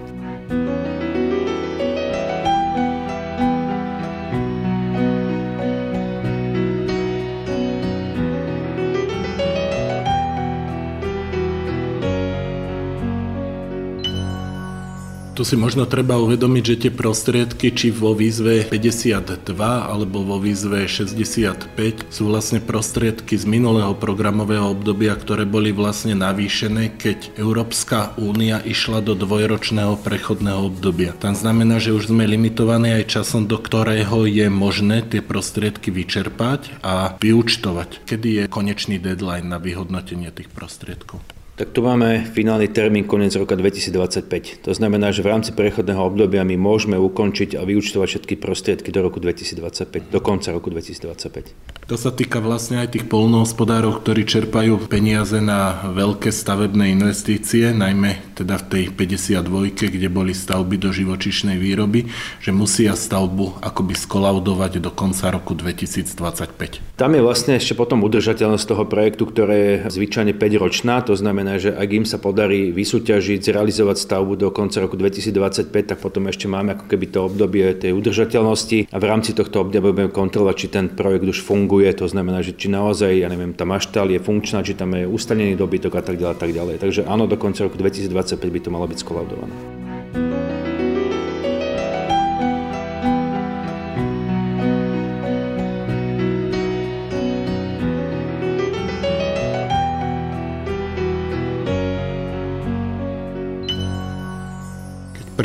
Tu 15.37 15.45
si 15.45 15.53
možno 15.53 15.85
treba 15.85 16.17
uvedomiť, 16.17 16.65
že 16.65 16.81
tie 16.89 16.93
prostriedky, 16.97 17.69
či 17.69 17.93
vo 17.93 18.17
výzve 18.17 18.65
52 18.65 19.53
alebo 19.61 20.25
vo 20.25 20.41
výzve 20.41 20.89
65, 20.89 21.77
sú 22.09 22.33
vlastne 22.33 22.65
prostriedky 22.65 23.37
z 23.37 23.45
minulého 23.45 23.93
programového 23.93 24.73
obdobia, 24.73 25.13
ktoré 25.13 25.45
boli 25.45 25.77
vlastne 25.77 26.17
navýšené, 26.17 26.97
keď 26.97 27.37
Európska 27.37 28.17
únia 28.17 28.65
išla 28.65 29.05
do 29.05 29.13
dvojročného 29.13 30.01
prechodného 30.01 30.73
obdobia. 30.73 31.13
Tam 31.21 31.37
znamená, 31.37 31.85
že 31.85 31.93
už 31.93 32.09
sme 32.09 32.25
limitovaní 32.25 32.97
aj 32.97 33.21
časom, 33.21 33.45
do 33.45 33.61
ktorého 33.61 34.25
je 34.25 34.49
možné 34.49 35.05
tie 35.05 35.21
prostriedky 35.21 35.93
vyčerpať 35.93 36.81
a 36.81 37.13
vyúčtovať. 37.21 38.09
Kedy 38.09 38.29
je 38.41 38.43
konečný 38.49 38.97
deadline 38.97 39.53
na 39.53 39.61
vyhodnotenie 39.61 40.33
tých 40.33 40.49
prostriedkov? 40.49 41.36
Tak 41.57 41.73
tu 41.73 41.81
máme 41.81 42.21
finálny 42.37 42.69
termín 42.69 43.09
koniec 43.09 43.33
roka 43.33 43.57
2025. 43.57 44.69
To 44.69 44.77
znamená, 44.77 45.09
že 45.09 45.25
v 45.25 45.33
rámci 45.33 45.57
prechodného 45.57 46.05
obdobia 46.05 46.45
my 46.45 46.53
môžeme 46.53 47.01
ukončiť 47.01 47.57
a 47.57 47.65
vyučtovať 47.65 48.09
všetky 48.13 48.35
prostriedky 48.37 48.93
do 48.93 49.01
roku 49.01 49.25
2025, 49.25 50.13
do 50.13 50.21
konca 50.21 50.53
roku 50.53 50.69
2025. 50.69 51.77
To 51.87 51.95
sa 51.95 52.11
týka 52.11 52.43
vlastne 52.43 52.83
aj 52.83 52.99
tých 52.99 53.07
polnohospodárov, 53.07 54.03
ktorí 54.03 54.29
čerpajú 54.29 54.91
peniaze 54.91 55.39
na 55.41 55.87
veľké 55.97 56.35
stavebné 56.35 56.93
investície, 56.93 57.71
najmä 57.71 58.35
teda 58.35 58.59
v 58.59 58.65
tej 58.67 58.85
52, 58.91 59.95
kde 59.95 60.09
boli 60.11 60.35
stavby 60.35 60.83
do 60.83 60.91
živočišnej 60.91 61.55
výroby, 61.55 62.11
že 62.43 62.51
musia 62.51 62.99
stavbu 62.99 63.63
akoby 63.63 63.95
skolaudovať 63.95 64.83
do 64.83 64.91
konca 64.91 65.31
roku 65.31 65.55
2025. 65.55 66.99
Tam 66.99 67.15
je 67.15 67.23
vlastne 67.23 67.55
ešte 67.55 67.79
potom 67.79 68.03
udržateľnosť 68.03 68.67
toho 68.67 68.85
projektu, 68.91 69.23
ktoré 69.31 69.55
je 69.55 69.75
zvyčajne 69.87 70.35
5 70.35 70.63
ročná, 70.67 71.07
to 71.07 71.15
znamená, 71.15 71.46
znamená, 71.47 71.63
že 71.63 71.71
ak 71.71 71.91
im 71.95 72.03
sa 72.03 72.19
podarí 72.19 72.75
vysúťažiť, 72.75 73.39
zrealizovať 73.39 73.97
stavbu 74.03 74.35
do 74.35 74.49
konca 74.51 74.83
roku 74.83 74.99
2025, 74.99 75.71
tak 75.71 75.99
potom 76.03 76.27
ešte 76.27 76.51
máme 76.51 76.75
ako 76.75 76.91
keby 76.91 77.07
to 77.07 77.23
obdobie 77.23 77.71
tej 77.79 77.95
udržateľnosti 77.95 78.91
a 78.91 78.97
v 78.99 79.05
rámci 79.07 79.31
tohto 79.31 79.63
obdobia 79.63 79.95
budeme 79.95 80.11
kontrolovať, 80.11 80.57
či 80.59 80.67
ten 80.67 80.87
projekt 80.91 81.31
už 81.31 81.47
funguje, 81.47 81.87
to 81.95 82.11
znamená, 82.11 82.43
že 82.43 82.59
či 82.59 82.67
naozaj, 82.67 83.15
ja 83.15 83.31
neviem, 83.31 83.55
tá 83.55 83.63
maštal 83.63 84.11
je 84.11 84.19
funkčná, 84.19 84.67
či 84.67 84.75
tam 84.75 84.99
je 84.99 85.07
ustanený 85.07 85.55
dobytok 85.55 85.95
a 85.95 86.03
tak 86.03 86.19
ďalej, 86.19 86.37
tak 86.43 86.51
ďalej. 86.51 86.77
Takže 86.83 87.01
áno, 87.07 87.31
do 87.31 87.39
konca 87.39 87.63
roku 87.63 87.79
2025 87.79 88.43
by 88.43 88.61
to 88.61 88.69
malo 88.75 88.91
byť 88.91 88.99
skolaudované. 88.99 89.76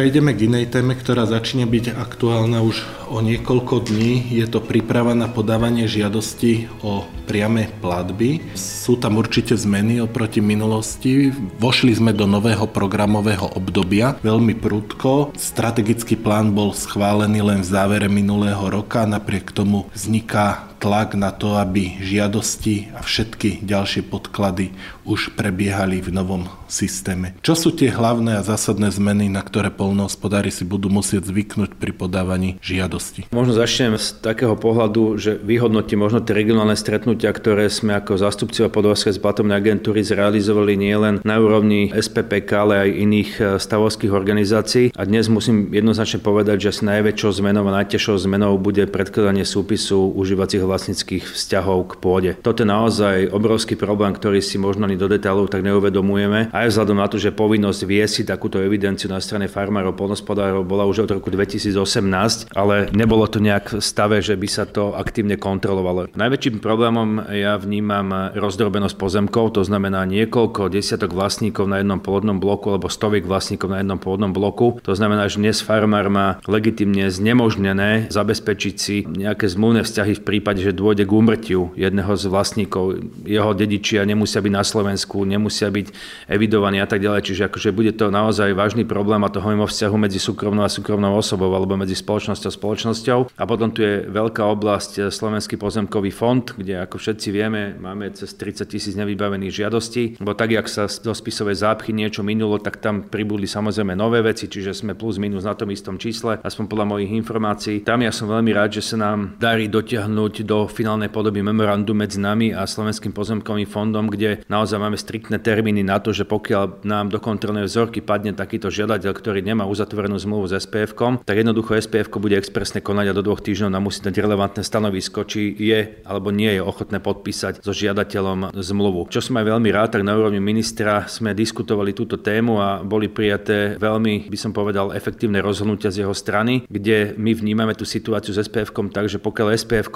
Prejdeme 0.02 0.34
k 0.34 0.50
inej 0.50 0.74
téme, 0.74 0.98
ktorá 0.98 1.30
začne 1.30 1.70
byť 1.70 1.94
aktuálna 1.94 2.66
už 2.66 2.82
o 3.14 3.22
niekoľko 3.22 3.86
dní. 3.86 4.34
Je 4.34 4.50
to 4.50 4.58
príprava 4.58 5.14
na 5.14 5.30
podávanie 5.30 5.86
žiadosti 5.86 6.66
o 6.82 7.06
priame 7.30 7.70
platby. 7.86 8.42
Sú 8.58 8.98
tam 8.98 9.22
určite 9.22 9.54
zmeny 9.54 10.02
oproti 10.02 10.42
minulosti. 10.42 11.30
Vošli 11.62 11.94
sme 11.94 12.18
do 12.18 12.26
nového 12.26 12.66
programového 12.66 13.54
obdobia 13.54 14.18
veľmi 14.26 14.58
prudko. 14.58 15.38
Strategický 15.38 16.18
plán 16.18 16.58
bol 16.58 16.74
schválený 16.74 17.46
len 17.46 17.62
v 17.62 17.70
závere 17.70 18.10
minulého 18.10 18.74
roka. 18.74 19.06
Napriek 19.06 19.54
tomu 19.54 19.86
vzniká 19.94 20.71
tlak 20.82 21.14
na 21.14 21.30
to, 21.30 21.62
aby 21.62 22.02
žiadosti 22.02 22.90
a 22.98 23.06
všetky 23.06 23.62
ďalšie 23.62 24.10
podklady 24.10 24.74
už 25.06 25.38
prebiehali 25.38 26.02
v 26.02 26.10
novom 26.10 26.50
systéme. 26.66 27.38
Čo 27.46 27.54
sú 27.54 27.70
tie 27.76 27.94
hlavné 27.94 28.40
a 28.40 28.46
zásadné 28.46 28.90
zmeny, 28.90 29.28
na 29.28 29.46
ktoré 29.46 29.70
polnohospodári 29.70 30.50
si 30.50 30.66
budú 30.66 30.90
musieť 30.90 31.30
zvyknúť 31.30 31.78
pri 31.78 31.92
podávaní 31.94 32.58
žiadosti? 32.64 33.30
Možno 33.30 33.54
začnem 33.54 34.00
z 34.00 34.24
takého 34.24 34.56
pohľadu, 34.56 35.20
že 35.22 35.38
vyhodnotím 35.38 36.02
možno 36.02 36.24
tie 36.24 36.34
regionálne 36.34 36.74
stretnutia, 36.80 37.30
ktoré 37.30 37.68
sme 37.68 38.00
ako 38.00 38.18
zástupcovia 38.18 38.72
podovskej 38.72 39.20
zplatovnej 39.20 39.60
agentúry 39.60 40.02
zrealizovali 40.02 40.80
nielen 40.80 41.20
na 41.22 41.36
úrovni 41.38 41.92
SPPK, 41.92 42.50
ale 42.56 42.74
aj 42.88 42.90
iných 42.90 43.32
e, 43.38 43.42
stavovských 43.60 44.16
organizácií. 44.16 44.96
A 44.96 45.04
dnes 45.04 45.28
musím 45.28 45.70
jednoznačne 45.76 46.24
povedať, 46.24 46.66
že 46.66 46.68
asi 46.72 46.88
najväčšou 46.88 47.44
zmenou 47.44 47.68
a 47.68 47.84
najtežšou 47.84 48.16
zmenou 48.24 48.56
bude 48.56 48.88
predkladanie 48.88 49.44
súpisu 49.44 50.08
užívacích 50.16 50.64
vlastnických 50.72 51.28
vzťahov 51.28 51.80
k 51.92 51.94
pôde. 52.00 52.32
Toto 52.40 52.64
je 52.64 52.72
naozaj 52.72 53.28
obrovský 53.36 53.76
problém, 53.76 54.16
ktorý 54.16 54.40
si 54.40 54.56
možno 54.56 54.88
ani 54.88 54.96
do 54.96 55.12
detailov 55.12 55.52
tak 55.52 55.68
neuvedomujeme. 55.68 56.56
Aj 56.56 56.68
vzhľadom 56.72 56.96
na 56.96 57.12
to, 57.12 57.20
že 57.20 57.36
povinnosť 57.36 57.82
viesť 57.84 58.14
si 58.16 58.24
takúto 58.24 58.64
evidenciu 58.64 59.12
na 59.12 59.20
strane 59.20 59.52
farmárov, 59.52 60.00
polnospodárov 60.00 60.64
bola 60.64 60.88
už 60.88 61.04
od 61.04 61.20
roku 61.20 61.28
2018, 61.28 62.56
ale 62.56 62.88
nebolo 62.96 63.28
to 63.28 63.44
nejak 63.44 63.76
v 63.76 63.84
stave, 63.84 64.24
že 64.24 64.40
by 64.40 64.48
sa 64.48 64.64
to 64.64 64.96
aktívne 64.96 65.36
kontrolovalo. 65.36 66.08
Najväčším 66.16 66.64
problémom 66.64 67.28
ja 67.36 67.60
vnímam 67.60 68.32
rozdrobenosť 68.32 68.96
pozemkov, 68.96 69.60
to 69.60 69.68
znamená 69.68 70.08
niekoľko 70.08 70.72
desiatok 70.72 71.12
vlastníkov 71.12 71.68
na 71.68 71.82
jednom 71.82 72.00
pôvodnom 72.00 72.38
bloku 72.38 72.72
alebo 72.72 72.88
stoviek 72.88 73.28
vlastníkov 73.28 73.74
na 73.74 73.82
jednom 73.82 73.98
pôvodnom 73.98 74.32
bloku. 74.32 74.80
To 74.86 74.94
znamená, 74.94 75.28
že 75.28 75.42
dnes 75.42 75.60
farmár 75.60 76.08
má 76.08 76.38
legitimne 76.46 77.10
znemožnené 77.10 78.08
zabezpečiť 78.14 78.76
si 78.78 79.04
nejaké 79.04 79.50
zmluvné 79.50 79.82
vzťahy 79.82 80.14
v 80.22 80.26
prípade, 80.26 80.61
že 80.62 80.78
dôjde 80.78 81.10
k 81.10 81.12
úmrtiu 81.12 81.62
jedného 81.74 82.14
z 82.14 82.30
vlastníkov. 82.30 83.02
Jeho 83.26 83.52
dedičia 83.58 84.06
nemusia 84.06 84.40
byť 84.40 84.54
na 84.54 84.64
Slovensku, 84.64 85.26
nemusia 85.26 85.74
byť 85.74 85.88
evidovaní 86.30 86.78
a 86.78 86.88
tak 86.88 87.02
ďalej. 87.02 87.26
Čiže 87.26 87.42
akože 87.50 87.70
bude 87.74 87.92
to 87.98 88.14
naozaj 88.14 88.54
vážny 88.54 88.86
problém 88.86 89.26
a 89.26 89.32
to 89.34 89.42
hovorím 89.42 89.66
vzťahu 89.66 89.96
medzi 89.98 90.20
súkromnou 90.22 90.64
a 90.64 90.72
súkromnou 90.72 91.18
osobou 91.18 91.50
alebo 91.52 91.74
medzi 91.76 91.98
spoločnosťou 91.98 92.48
a 92.48 92.58
spoločnosťou. 92.58 93.20
A 93.36 93.44
potom 93.50 93.74
tu 93.74 93.82
je 93.82 94.06
veľká 94.06 94.46
oblasť 94.46 94.92
eh, 95.02 95.04
Slovenský 95.10 95.58
pozemkový 95.58 96.14
fond, 96.14 96.44
kde 96.44 96.84
ako 96.84 97.02
všetci 97.02 97.28
vieme, 97.34 97.76
máme 97.80 98.14
cez 98.14 98.36
30 98.38 98.68
tisíc 98.68 98.94
nevybavených 98.94 99.66
žiadostí, 99.66 100.04
lebo 100.22 100.38
tak, 100.38 100.54
jak 100.54 100.68
sa 100.68 100.86
do 100.88 101.16
spisovej 101.16 101.64
zápchy 101.64 101.96
niečo 101.96 102.22
minulo, 102.22 102.60
tak 102.60 102.78
tam 102.84 103.08
pribudli 103.08 103.48
samozrejme 103.48 103.96
nové 103.96 104.22
veci, 104.22 104.52
čiže 104.52 104.76
sme 104.76 104.94
plus 104.94 105.18
minus 105.18 105.48
na 105.48 105.56
tom 105.56 105.72
istom 105.72 105.96
čísle, 105.98 106.38
aspoň 106.44 106.66
podľa 106.68 106.86
mojich 106.98 107.12
informácií. 107.16 107.82
Tam 107.82 108.04
ja 108.04 108.12
som 108.12 108.28
veľmi 108.30 108.52
rád, 108.52 108.78
že 108.78 108.84
sa 108.94 108.98
nám 109.00 109.40
darí 109.40 109.72
dotiahnuť 109.72 110.44
do 110.52 110.68
finálnej 110.68 111.08
podoby 111.08 111.40
memorandu 111.40 111.96
medzi 111.96 112.20
nami 112.20 112.52
a 112.52 112.68
Slovenským 112.68 113.16
pozemkovým 113.16 113.64
fondom, 113.64 114.12
kde 114.12 114.44
naozaj 114.52 114.84
máme 114.84 115.00
striktné 115.00 115.40
termíny 115.40 115.80
na 115.80 116.04
to, 116.04 116.12
že 116.12 116.28
pokiaľ 116.28 116.84
nám 116.84 117.08
do 117.08 117.24
kontrolnej 117.24 117.72
vzorky 117.72 118.04
padne 118.04 118.36
takýto 118.36 118.68
žiadateľ, 118.68 119.16
ktorý 119.16 119.40
nemá 119.40 119.64
uzatvorenú 119.64 120.20
zmluvu 120.20 120.52
s 120.52 120.68
SPF, 120.68 120.92
tak 121.24 121.40
jednoducho 121.40 121.80
SPF 121.80 122.12
bude 122.20 122.36
expresne 122.36 122.84
konať 122.84 123.06
a 123.08 123.16
do 123.16 123.24
dvoch 123.24 123.40
týždňov 123.40 123.72
nám 123.72 123.88
musí 123.88 124.04
dať 124.04 124.12
relevantné 124.20 124.62
stanovisko, 124.68 125.24
či 125.24 125.56
je 125.56 126.04
alebo 126.04 126.36
nie 126.36 126.60
je 126.60 126.62
ochotné 126.62 127.00
podpísať 127.00 127.64
so 127.64 127.72
žiadateľom 127.72 128.52
zmluvu. 128.52 129.08
Čo 129.08 129.24
som 129.24 129.40
aj 129.40 129.48
veľmi 129.48 129.70
rád, 129.72 129.96
tak 129.96 130.04
na 130.04 130.20
úrovni 130.20 130.44
ministra 130.44 131.08
sme 131.08 131.32
diskutovali 131.32 131.96
túto 131.96 132.20
tému 132.20 132.60
a 132.60 132.84
boli 132.84 133.08
prijaté 133.08 133.80
veľmi, 133.80 134.28
by 134.28 134.38
som 134.38 134.52
povedal, 134.52 134.92
efektívne 134.92 135.40
rozhodnutia 135.40 135.96
z 135.96 136.04
jeho 136.04 136.12
strany, 136.12 136.68
kde 136.68 137.16
my 137.16 137.32
vnímame 137.32 137.72
tú 137.72 137.88
situáciu 137.88 138.36
s 138.36 138.52
SPF 138.52 138.76
tak, 138.92 139.08
že 139.08 139.16
pokiaľ 139.16 139.56
SPF 139.56 139.88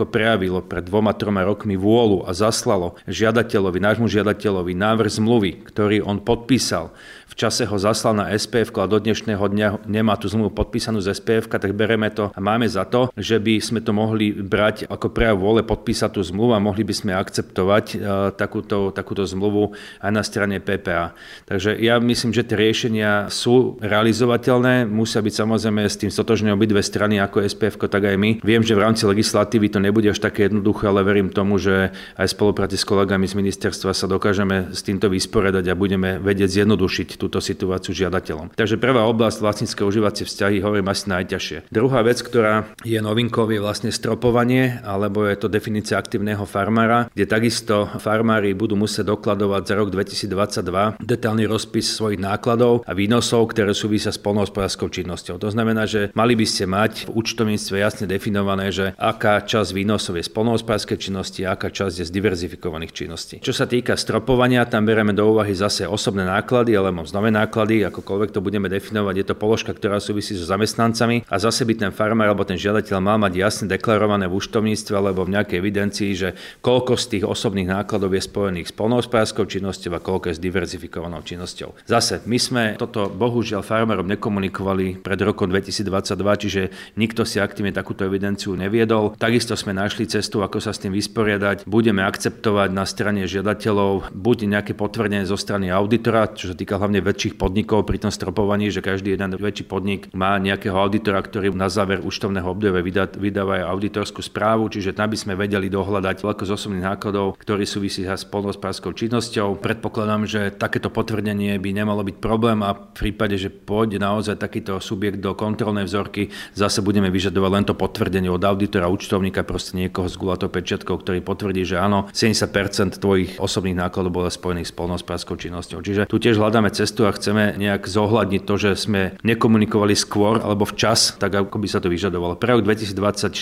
prejavilo 0.45 0.61
pred 0.61 0.85
dvoma, 0.85 1.17
troma 1.17 1.41
rokmi 1.41 1.73
vôľu 1.73 2.29
a 2.29 2.31
zaslalo 2.37 3.01
žiadateľovi, 3.09 3.81
nášmu 3.81 4.05
žiadateľovi 4.05 4.77
návrh 4.77 5.17
zmluvy, 5.17 5.51
ktorý 5.65 6.05
on 6.05 6.21
podpísal, 6.21 6.93
v 7.25 7.33
čase 7.33 7.65
ho 7.65 7.77
zaslal 7.81 8.13
na 8.13 8.29
SPF 8.31 8.69
a 8.77 8.85
do 8.85 9.01
dnešného 9.01 9.41
dňa 9.41 9.89
nemá 9.89 10.13
tú 10.15 10.29
zmluvu 10.29 10.53
podpísanú 10.53 11.01
z 11.01 11.17
SPF, 11.17 11.49
tak 11.49 11.73
bereme 11.73 12.07
to 12.13 12.29
a 12.29 12.39
máme 12.39 12.69
za 12.69 12.85
to, 12.85 13.09
že 13.17 13.41
by 13.41 13.57
sme 13.57 13.81
to 13.81 13.91
mohli 13.91 14.31
brať 14.31 14.85
ako 14.85 15.09
prejav 15.09 15.41
vôle 15.41 15.65
podpísať 15.65 16.15
tú 16.15 16.21
zmluvu 16.21 16.53
a 16.53 16.63
mohli 16.63 16.85
by 16.85 16.93
sme 16.93 17.11
akceptovať 17.17 17.85
uh, 17.97 17.99
takúto, 18.37 18.93
takúto 18.93 19.25
zmluvu 19.25 19.73
aj 19.99 20.11
na 20.13 20.21
strane 20.21 20.61
PPA. 20.61 21.17
Takže 21.49 21.75
ja 21.81 21.97
myslím, 21.97 22.31
že 22.31 22.45
tie 22.45 22.57
riešenia 22.57 23.27
sú 23.33 23.81
realizovateľné, 23.81 24.85
musia 24.85 25.19
byť 25.19 25.33
samozrejme 25.33 25.81
s 25.81 25.97
tým 25.97 26.13
stotožné 26.13 26.53
obidve 26.53 26.79
strany 26.85 27.17
ako 27.17 27.41
SPF, 27.43 27.81
tak 27.89 28.05
aj 28.05 28.15
my. 28.15 28.29
Viem, 28.45 28.61
že 28.61 28.77
v 28.77 28.83
rámci 28.85 29.03
legislatívy 29.09 29.73
to 29.73 29.81
nebude 29.81 30.07
až 30.07 30.21
také 30.21 30.47
jednoduché, 30.47 30.87
ale 30.87 31.01
verím 31.01 31.33
tomu, 31.33 31.57
že 31.57 31.89
aj 32.15 32.31
spolupráci 32.31 32.77
s 32.77 32.85
kolegami 32.85 33.25
z 33.25 33.35
ministerstva 33.35 33.91
sa 33.91 34.05
dokážeme 34.05 34.71
s 34.71 34.85
týmto 34.85 35.09
vysporiadať 35.09 35.65
a 35.67 35.75
budeme 35.75 36.21
vedieť 36.21 36.61
zjednodušiť 36.61 37.14
túto 37.19 37.39
situáciu 37.39 37.95
žiadateľom. 37.95 38.53
Takže 38.55 38.79
prvá 38.79 39.07
oblasť 39.07 39.41
vlastnícke 39.41 39.81
užívacie 39.81 40.27
vzťahy 40.27 40.61
hovorím 40.61 40.91
asi 40.91 41.09
najťažšie. 41.11 41.57
Druhá 41.71 42.03
vec, 42.03 42.19
ktorá 42.19 42.69
je 42.83 42.99
novinkou, 42.99 43.47
je 43.49 43.61
vlastne 43.61 43.93
stropovanie, 43.93 44.81
alebo 44.81 45.23
je 45.25 45.37
to 45.39 45.47
definícia 45.47 45.95
aktívneho 45.95 46.43
farmára, 46.43 47.07
kde 47.13 47.25
takisto 47.29 47.87
farmári 48.01 48.51
budú 48.57 48.75
musieť 48.75 49.13
dokladovať 49.13 49.61
za 49.63 49.73
rok 49.77 49.87
2022 49.93 50.99
detailný 50.99 51.45
rozpis 51.45 51.87
svojich 51.93 52.19
nákladov 52.19 52.83
a 52.83 52.91
výnosov, 52.97 53.53
ktoré 53.53 53.71
súvisia 53.71 54.09
s 54.09 54.19
polnohospodárskou 54.19 54.89
činnosťou. 54.89 55.37
To 55.37 55.49
znamená, 55.53 55.85
že 55.85 56.09
mali 56.17 56.33
by 56.33 56.45
ste 56.49 56.65
mať 56.65 57.07
v 57.07 57.13
účtovníctve 57.13 57.75
jasne 57.77 58.05
definované, 58.09 58.73
že 58.73 58.97
aká 58.97 59.39
časť 59.45 59.71
výnosov 59.71 60.17
je 60.17 60.25
z 60.25 60.33
polnohospodárskej 60.33 60.97
činnosti 60.97 61.45
a 61.45 61.53
aká 61.53 61.69
časť 61.69 62.01
je 62.01 62.05
z 62.09 62.11
diverzifikovaných 62.11 62.91
činností. 62.91 63.35
Čo 63.45 63.53
sa 63.53 63.69
týka 63.69 63.93
stropovania, 63.93 64.65
tam 64.65 64.89
bereme 64.89 65.13
do 65.13 65.29
úvahy 65.29 65.53
zase 65.53 65.85
osobné 65.85 66.25
náklady 66.25 66.73
alebo 66.73 67.04
mzdové 67.05 67.29
náklady, 67.29 67.85
akokoľvek 67.87 68.33
to 68.33 68.41
budeme 68.41 68.67
definovať, 68.67 69.15
je 69.21 69.25
to 69.29 69.35
položka, 69.37 69.71
ktorá 69.71 70.01
súvisí 70.01 70.33
so 70.33 70.43
zamestnancami 70.43 71.23
a 71.29 71.35
zase 71.37 71.63
by 71.63 71.73
ten 71.77 71.91
farmár 71.93 72.33
alebo 72.33 72.43
ten 72.43 72.57
žiadateľ 72.57 72.97
mal 72.99 73.17
mať 73.21 73.33
jasne 73.37 73.65
deklarované 73.69 74.25
v 74.25 74.35
účtovníctve 74.35 74.93
alebo 74.97 75.23
v 75.23 75.37
nejakej 75.37 75.57
evidencii, 75.61 76.11
že 76.17 76.29
koľko 76.65 76.97
z 76.97 77.05
tých 77.17 77.23
osobných 77.23 77.69
nákladov 77.69 78.11
je 78.17 78.21
spojených 78.25 78.69
s 78.69 78.73
polnohospodárskou 78.73 79.45
činnosťou 79.45 79.91
a 79.95 80.03
koľko 80.03 80.33
je 80.33 80.37
s 80.37 80.43
diverzifikovanou 80.43 81.21
činnosťou. 81.21 81.85
Zase, 81.85 82.25
my 82.25 82.37
sme 82.41 82.63
toto 82.81 83.07
bohužiaľ 83.07 83.61
farmárom 83.61 84.09
nekomunikovali 84.09 84.99
pred 84.99 85.19
rokom 85.21 85.47
2022, 85.51 86.41
čiže 86.41 86.61
nikto 86.97 87.21
si 87.23 87.37
aktívne 87.37 87.75
takúto 87.75 88.07
evidenciu 88.07 88.57
neviedol. 88.57 89.13
Takisto 89.19 89.53
sme 89.53 89.75
našli 89.75 90.09
cestu, 90.09 90.41
ako 90.41 90.57
sa 90.63 90.71
s 90.71 90.81
tým 90.81 90.95
vysporiadať. 90.95 91.67
Budeme 91.67 92.01
akceptovať 92.07 92.69
na 92.71 92.87
strane 92.87 93.27
žiadateľov 93.27 94.15
buď 94.15 94.37
nejaké 94.49 94.73
potvrdenie 94.73 95.27
zo 95.27 95.35
strany 95.35 95.69
auditora, 95.69 96.31
čo 96.31 96.51
sa 96.51 96.55
týka 96.55 96.79
hlavne 96.79 96.94
hlavne 96.95 97.11
väčších 97.11 97.35
podnikov 97.35 97.83
pri 97.83 97.99
tom 97.99 98.11
stropovaní, 98.11 98.71
že 98.71 98.79
každý 98.79 99.19
jeden 99.19 99.35
väčší 99.35 99.67
podnik 99.67 100.07
má 100.15 100.39
nejakého 100.39 100.79
auditora, 100.79 101.19
ktorý 101.19 101.51
na 101.51 101.67
záver 101.67 101.99
účtovného 101.99 102.47
obdobia 102.47 102.79
vydá, 102.79 103.03
vydáva 103.11 103.59
aj 103.59 103.67
auditorskú 103.75 104.23
správu, 104.23 104.71
čiže 104.71 104.95
tam 104.95 105.11
by 105.11 105.17
sme 105.19 105.33
vedeli 105.35 105.67
dohľadať 105.67 106.23
veľko 106.23 106.43
z 106.47 106.51
osobných 106.55 106.87
nákladov, 106.87 107.35
ktorý 107.35 107.67
súvisí 107.67 108.07
s 108.07 108.23
polnohospodárskou 108.23 108.95
činnosťou. 108.95 109.59
Predpokladám, 109.59 110.23
že 110.23 110.55
takéto 110.55 110.87
potvrdenie 110.87 111.59
by 111.59 111.69
nemalo 111.75 112.07
byť 112.07 112.15
problém 112.23 112.63
a 112.63 112.71
v 112.71 112.95
prípade, 112.95 113.35
že 113.35 113.51
pôjde 113.51 113.99
naozaj 113.99 114.39
takýto 114.39 114.79
subjekt 114.79 115.19
do 115.19 115.35
kontrolnej 115.35 115.83
vzorky, 115.83 116.31
zase 116.55 116.79
budeme 116.79 117.11
vyžadovať 117.11 117.51
len 117.51 117.65
to 117.67 117.75
potvrdenie 117.75 118.31
od 118.31 118.39
auditora, 118.39 118.87
účtovníka, 118.87 119.43
proste 119.43 119.75
niekoho 119.75 120.07
s 120.07 120.15
gulatou 120.15 120.47
pečiatkou, 120.47 120.95
ktorý 120.95 121.19
potvrdí, 121.19 121.67
že 121.67 121.75
áno, 121.75 122.07
70% 122.15 123.03
tvojich 123.03 123.35
osobných 123.41 123.83
nákladov 123.83 124.11
bolo 124.15 124.29
spojených 124.31 124.71
s 124.71 124.73
polnohospodárskou 124.77 125.35
činnosťou. 125.35 125.83
Čiže 125.83 126.01
tu 126.07 126.21
tiež 126.21 126.37
hľadáme 126.37 126.69
cestu 126.69 126.84
a 126.85 127.11
chceme 127.15 127.57
nejak 127.57 127.89
zohľadniť 127.89 128.41
to, 128.45 128.55
že 128.61 128.71
sme 128.77 129.17
nekomunikovali 129.25 129.97
skôr 129.97 130.37
alebo 130.37 130.69
včas, 130.69 131.17
tak 131.17 131.33
ako 131.33 131.57
by 131.57 131.67
sa 131.67 131.81
to 131.81 131.89
vyžadovalo. 131.89 132.37
Pre 132.37 132.53
rok 132.53 132.61
2024 132.61 133.33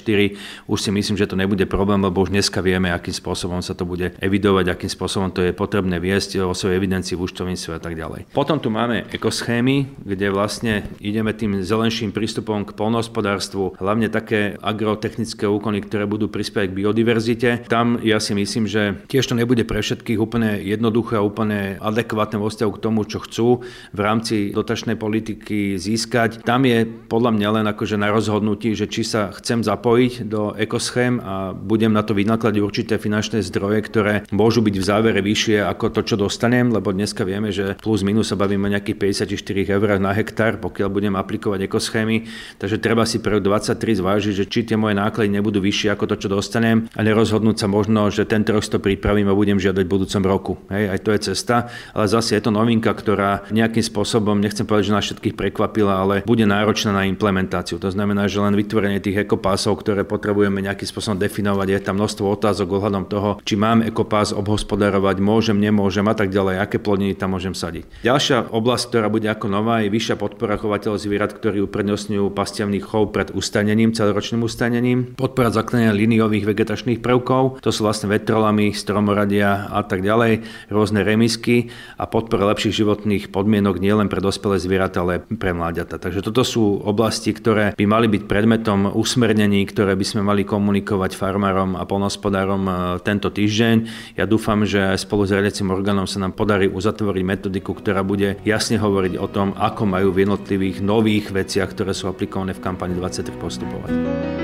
už 0.71 0.79
si 0.79 0.89
myslím, 0.89 1.19
že 1.19 1.27
to 1.27 1.35
nebude 1.35 1.67
problém, 1.67 1.99
lebo 1.99 2.23
už 2.23 2.31
dneska 2.31 2.63
vieme, 2.63 2.89
akým 2.95 3.11
spôsobom 3.13 3.59
sa 3.59 3.75
to 3.75 3.83
bude 3.83 4.15
evidovať, 4.23 4.65
akým 4.71 4.91
spôsobom 4.91 5.29
to 5.35 5.43
je 5.43 5.51
potrebné 5.51 5.99
viesť 5.99 6.39
o 6.41 6.55
svojej 6.55 6.79
evidencii 6.79 7.19
v 7.19 7.23
účtovníctve 7.27 7.71
a 7.75 7.81
tak 7.83 7.99
ďalej. 7.99 8.31
Potom 8.31 8.63
tu 8.63 8.71
máme 8.71 9.05
ekoschémy, 9.11 9.99
kde 10.07 10.31
vlastne 10.31 10.87
ideme 11.03 11.35
tým 11.35 11.59
zelenším 11.61 12.15
prístupom 12.15 12.63
k 12.63 12.71
polnohospodárstvu, 12.73 13.77
hlavne 13.77 14.07
také 14.07 14.55
agrotechnické 14.63 15.45
úkony, 15.49 15.83
ktoré 15.83 16.07
budú 16.07 16.31
prispievať 16.31 16.71
k 16.71 16.77
biodiverzite. 16.79 17.49
Tam 17.67 17.99
ja 17.99 18.23
si 18.23 18.31
myslím, 18.31 18.65
že 18.69 19.03
tiež 19.11 19.27
to 19.27 19.35
nebude 19.35 19.67
pre 19.67 19.83
všetkých 19.83 20.21
úplne 20.21 20.61
jednoduché 20.63 21.19
a 21.19 21.25
úplne 21.25 21.81
adekvátne 21.81 22.39
vo 22.39 22.49
k 22.53 22.77
tomu, 22.77 23.03
čo 23.03 23.19
chcú 23.19 23.32
chcú 23.33 23.65
v 23.89 23.99
rámci 23.99 24.53
dotačnej 24.53 24.93
politiky 24.93 25.81
získať. 25.81 26.45
Tam 26.45 26.69
je 26.69 26.85
podľa 26.85 27.33
mňa 27.33 27.49
len 27.49 27.65
akože 27.65 27.97
na 27.97 28.13
rozhodnutí, 28.13 28.77
že 28.77 28.85
či 28.85 29.01
sa 29.01 29.33
chcem 29.33 29.65
zapojiť 29.65 30.29
do 30.29 30.53
ekoschém 30.53 31.17
a 31.17 31.57
budem 31.57 31.89
na 31.89 32.05
to 32.05 32.13
vynakladať 32.13 32.61
určité 32.61 33.01
finančné 33.01 33.41
zdroje, 33.41 33.81
ktoré 33.89 34.13
môžu 34.29 34.61
byť 34.61 34.75
v 34.77 34.85
závere 34.85 35.25
vyššie 35.25 35.65
ako 35.65 35.89
to, 35.89 36.01
čo 36.05 36.15
dostanem, 36.21 36.69
lebo 36.69 36.93
dneska 36.93 37.25
vieme, 37.25 37.49
že 37.49 37.73
plus 37.81 38.05
minus 38.05 38.29
sa 38.29 38.37
bavíme 38.37 38.69
o 38.69 38.73
nejakých 38.77 39.25
54 39.25 39.73
eur 39.73 39.87
na 39.97 40.13
hektár, 40.13 40.61
pokiaľ 40.61 40.89
budem 40.93 41.13
aplikovať 41.17 41.65
ekoschémy. 41.65 42.29
Takže 42.61 42.77
treba 42.77 43.09
si 43.09 43.17
pre 43.17 43.41
23 43.41 43.97
zvážiť, 43.97 44.33
že 44.37 44.45
či 44.45 44.67
tie 44.69 44.77
moje 44.77 44.93
náklady 44.93 45.33
nebudú 45.33 45.57
vyššie 45.57 45.89
ako 45.97 46.05
to, 46.13 46.15
čo 46.21 46.27
dostanem 46.29 46.85
a 46.93 46.99
nerozhodnúť 47.01 47.57
sa 47.57 47.67
možno, 47.71 48.11
že 48.11 48.29
ten 48.29 48.45
rok 48.45 48.61
to 48.67 48.77
pripravím 48.77 49.31
a 49.31 49.37
budem 49.37 49.57
žiadať 49.57 49.83
v 49.87 49.93
budúcom 49.93 50.23
roku. 50.27 50.53
Hej, 50.67 50.83
aj 50.91 50.99
to 51.01 51.09
je 51.15 51.19
cesta, 51.31 51.55
ale 51.95 52.05
zase 52.11 52.35
je 52.35 52.41
to 52.43 52.51
novinka, 52.51 52.91
ktorá 52.91 53.22
ktorá 53.23 53.47
nejakým 53.55 53.85
spôsobom, 53.87 54.35
nechcem 54.35 54.67
povedať, 54.67 54.91
že 54.91 54.95
nás 54.99 55.05
všetkých 55.07 55.39
prekvapila, 55.39 56.03
ale 56.03 56.15
bude 56.27 56.43
náročná 56.43 56.91
na 56.91 57.07
implementáciu. 57.07 57.79
To 57.79 57.87
znamená, 57.87 58.27
že 58.27 58.43
len 58.43 58.51
vytvorenie 58.51 58.99
tých 58.99 59.23
ekopásov, 59.23 59.79
ktoré 59.79 60.03
potrebujeme 60.03 60.59
nejakým 60.59 60.83
spôsobom 60.83 61.15
definovať, 61.23 61.67
je 61.71 61.79
tam 61.79 61.95
množstvo 62.03 62.25
otázok 62.27 62.67
ohľadom 62.67 63.07
toho, 63.07 63.39
či 63.47 63.55
mám 63.55 63.79
ekopás 63.79 64.35
obhospodarovať, 64.35 65.23
môžem, 65.23 65.55
nemôžem 65.55 66.03
a 66.03 66.15
tak 66.19 66.35
ďalej, 66.35 66.59
aké 66.59 66.83
plodiny 66.83 67.15
tam 67.15 67.39
môžem 67.39 67.55
sadiť. 67.55 68.03
Ďalšia 68.03 68.51
oblasť, 68.51 68.83
ktorá 68.91 69.07
bude 69.07 69.31
ako 69.31 69.47
nová, 69.47 69.79
je 69.79 69.93
vyššia 69.93 70.19
podpora 70.19 70.59
chovateľov 70.59 70.99
zvierat, 70.99 71.31
ktorí 71.31 71.63
uprednostňujú 71.63 72.27
pastevný 72.35 72.83
chov 72.83 73.15
pred 73.15 73.31
ustanením, 73.31 73.95
celoročným 73.95 74.43
ustanením, 74.43 75.15
podpora 75.15 75.47
zakladania 75.47 75.95
liniových 75.95 76.43
vegetačných 76.43 76.99
prvkov, 76.99 77.63
to 77.63 77.71
sú 77.71 77.87
vlastne 77.87 78.11
vetrolami, 78.11 78.75
stromoradia 78.75 79.71
a 79.71 79.79
tak 79.87 80.03
ďalej, 80.03 80.43
rôzne 80.67 81.07
remisky 81.07 81.71
a 81.95 82.03
podpora 82.09 82.51
lepších 82.51 82.83
životných 82.83 83.12
životných 83.13 83.29
podmienok 83.29 83.77
nielen 83.77 84.09
pre 84.09 84.21
dospelé 84.21 84.57
zvieratá, 84.57 85.05
ale 85.05 85.21
pre 85.21 85.53
mláďata. 85.53 86.01
Takže 86.01 86.25
toto 86.25 86.41
sú 86.41 86.81
oblasti, 86.81 87.29
ktoré 87.29 87.77
by 87.77 87.85
mali 87.85 88.07
byť 88.09 88.23
predmetom 88.25 88.89
usmernení, 88.89 89.65
ktoré 89.69 89.93
by 89.93 90.05
sme 90.05 90.21
mali 90.25 90.41
komunikovať 90.41 91.13
farmárom 91.13 91.77
a 91.77 91.85
polnospodárom 91.85 92.63
e, 92.65 92.73
tento 93.05 93.29
týždeň. 93.29 93.75
Ja 94.17 94.25
dúfam, 94.25 94.65
že 94.65 94.97
spolu 94.97 95.29
s 95.29 95.33
riadiacim 95.35 95.69
orgánom 95.69 96.09
sa 96.09 96.21
nám 96.21 96.33
podarí 96.33 96.65
uzatvoriť 96.65 97.23
metodiku, 97.23 97.77
ktorá 97.77 98.01
bude 98.01 98.41
jasne 98.47 98.81
hovoriť 98.81 99.13
o 99.21 99.27
tom, 99.29 99.53
ako 99.53 99.83
majú 99.85 100.09
v 100.09 100.25
jednotlivých 100.25 100.81
nových 100.81 101.29
veciach, 101.29 101.69
ktoré 101.69 101.93
sú 101.93 102.09
aplikované 102.09 102.57
v 102.57 102.63
kampani 102.63 102.97
23 102.97 103.37
postupovať. 103.37 104.42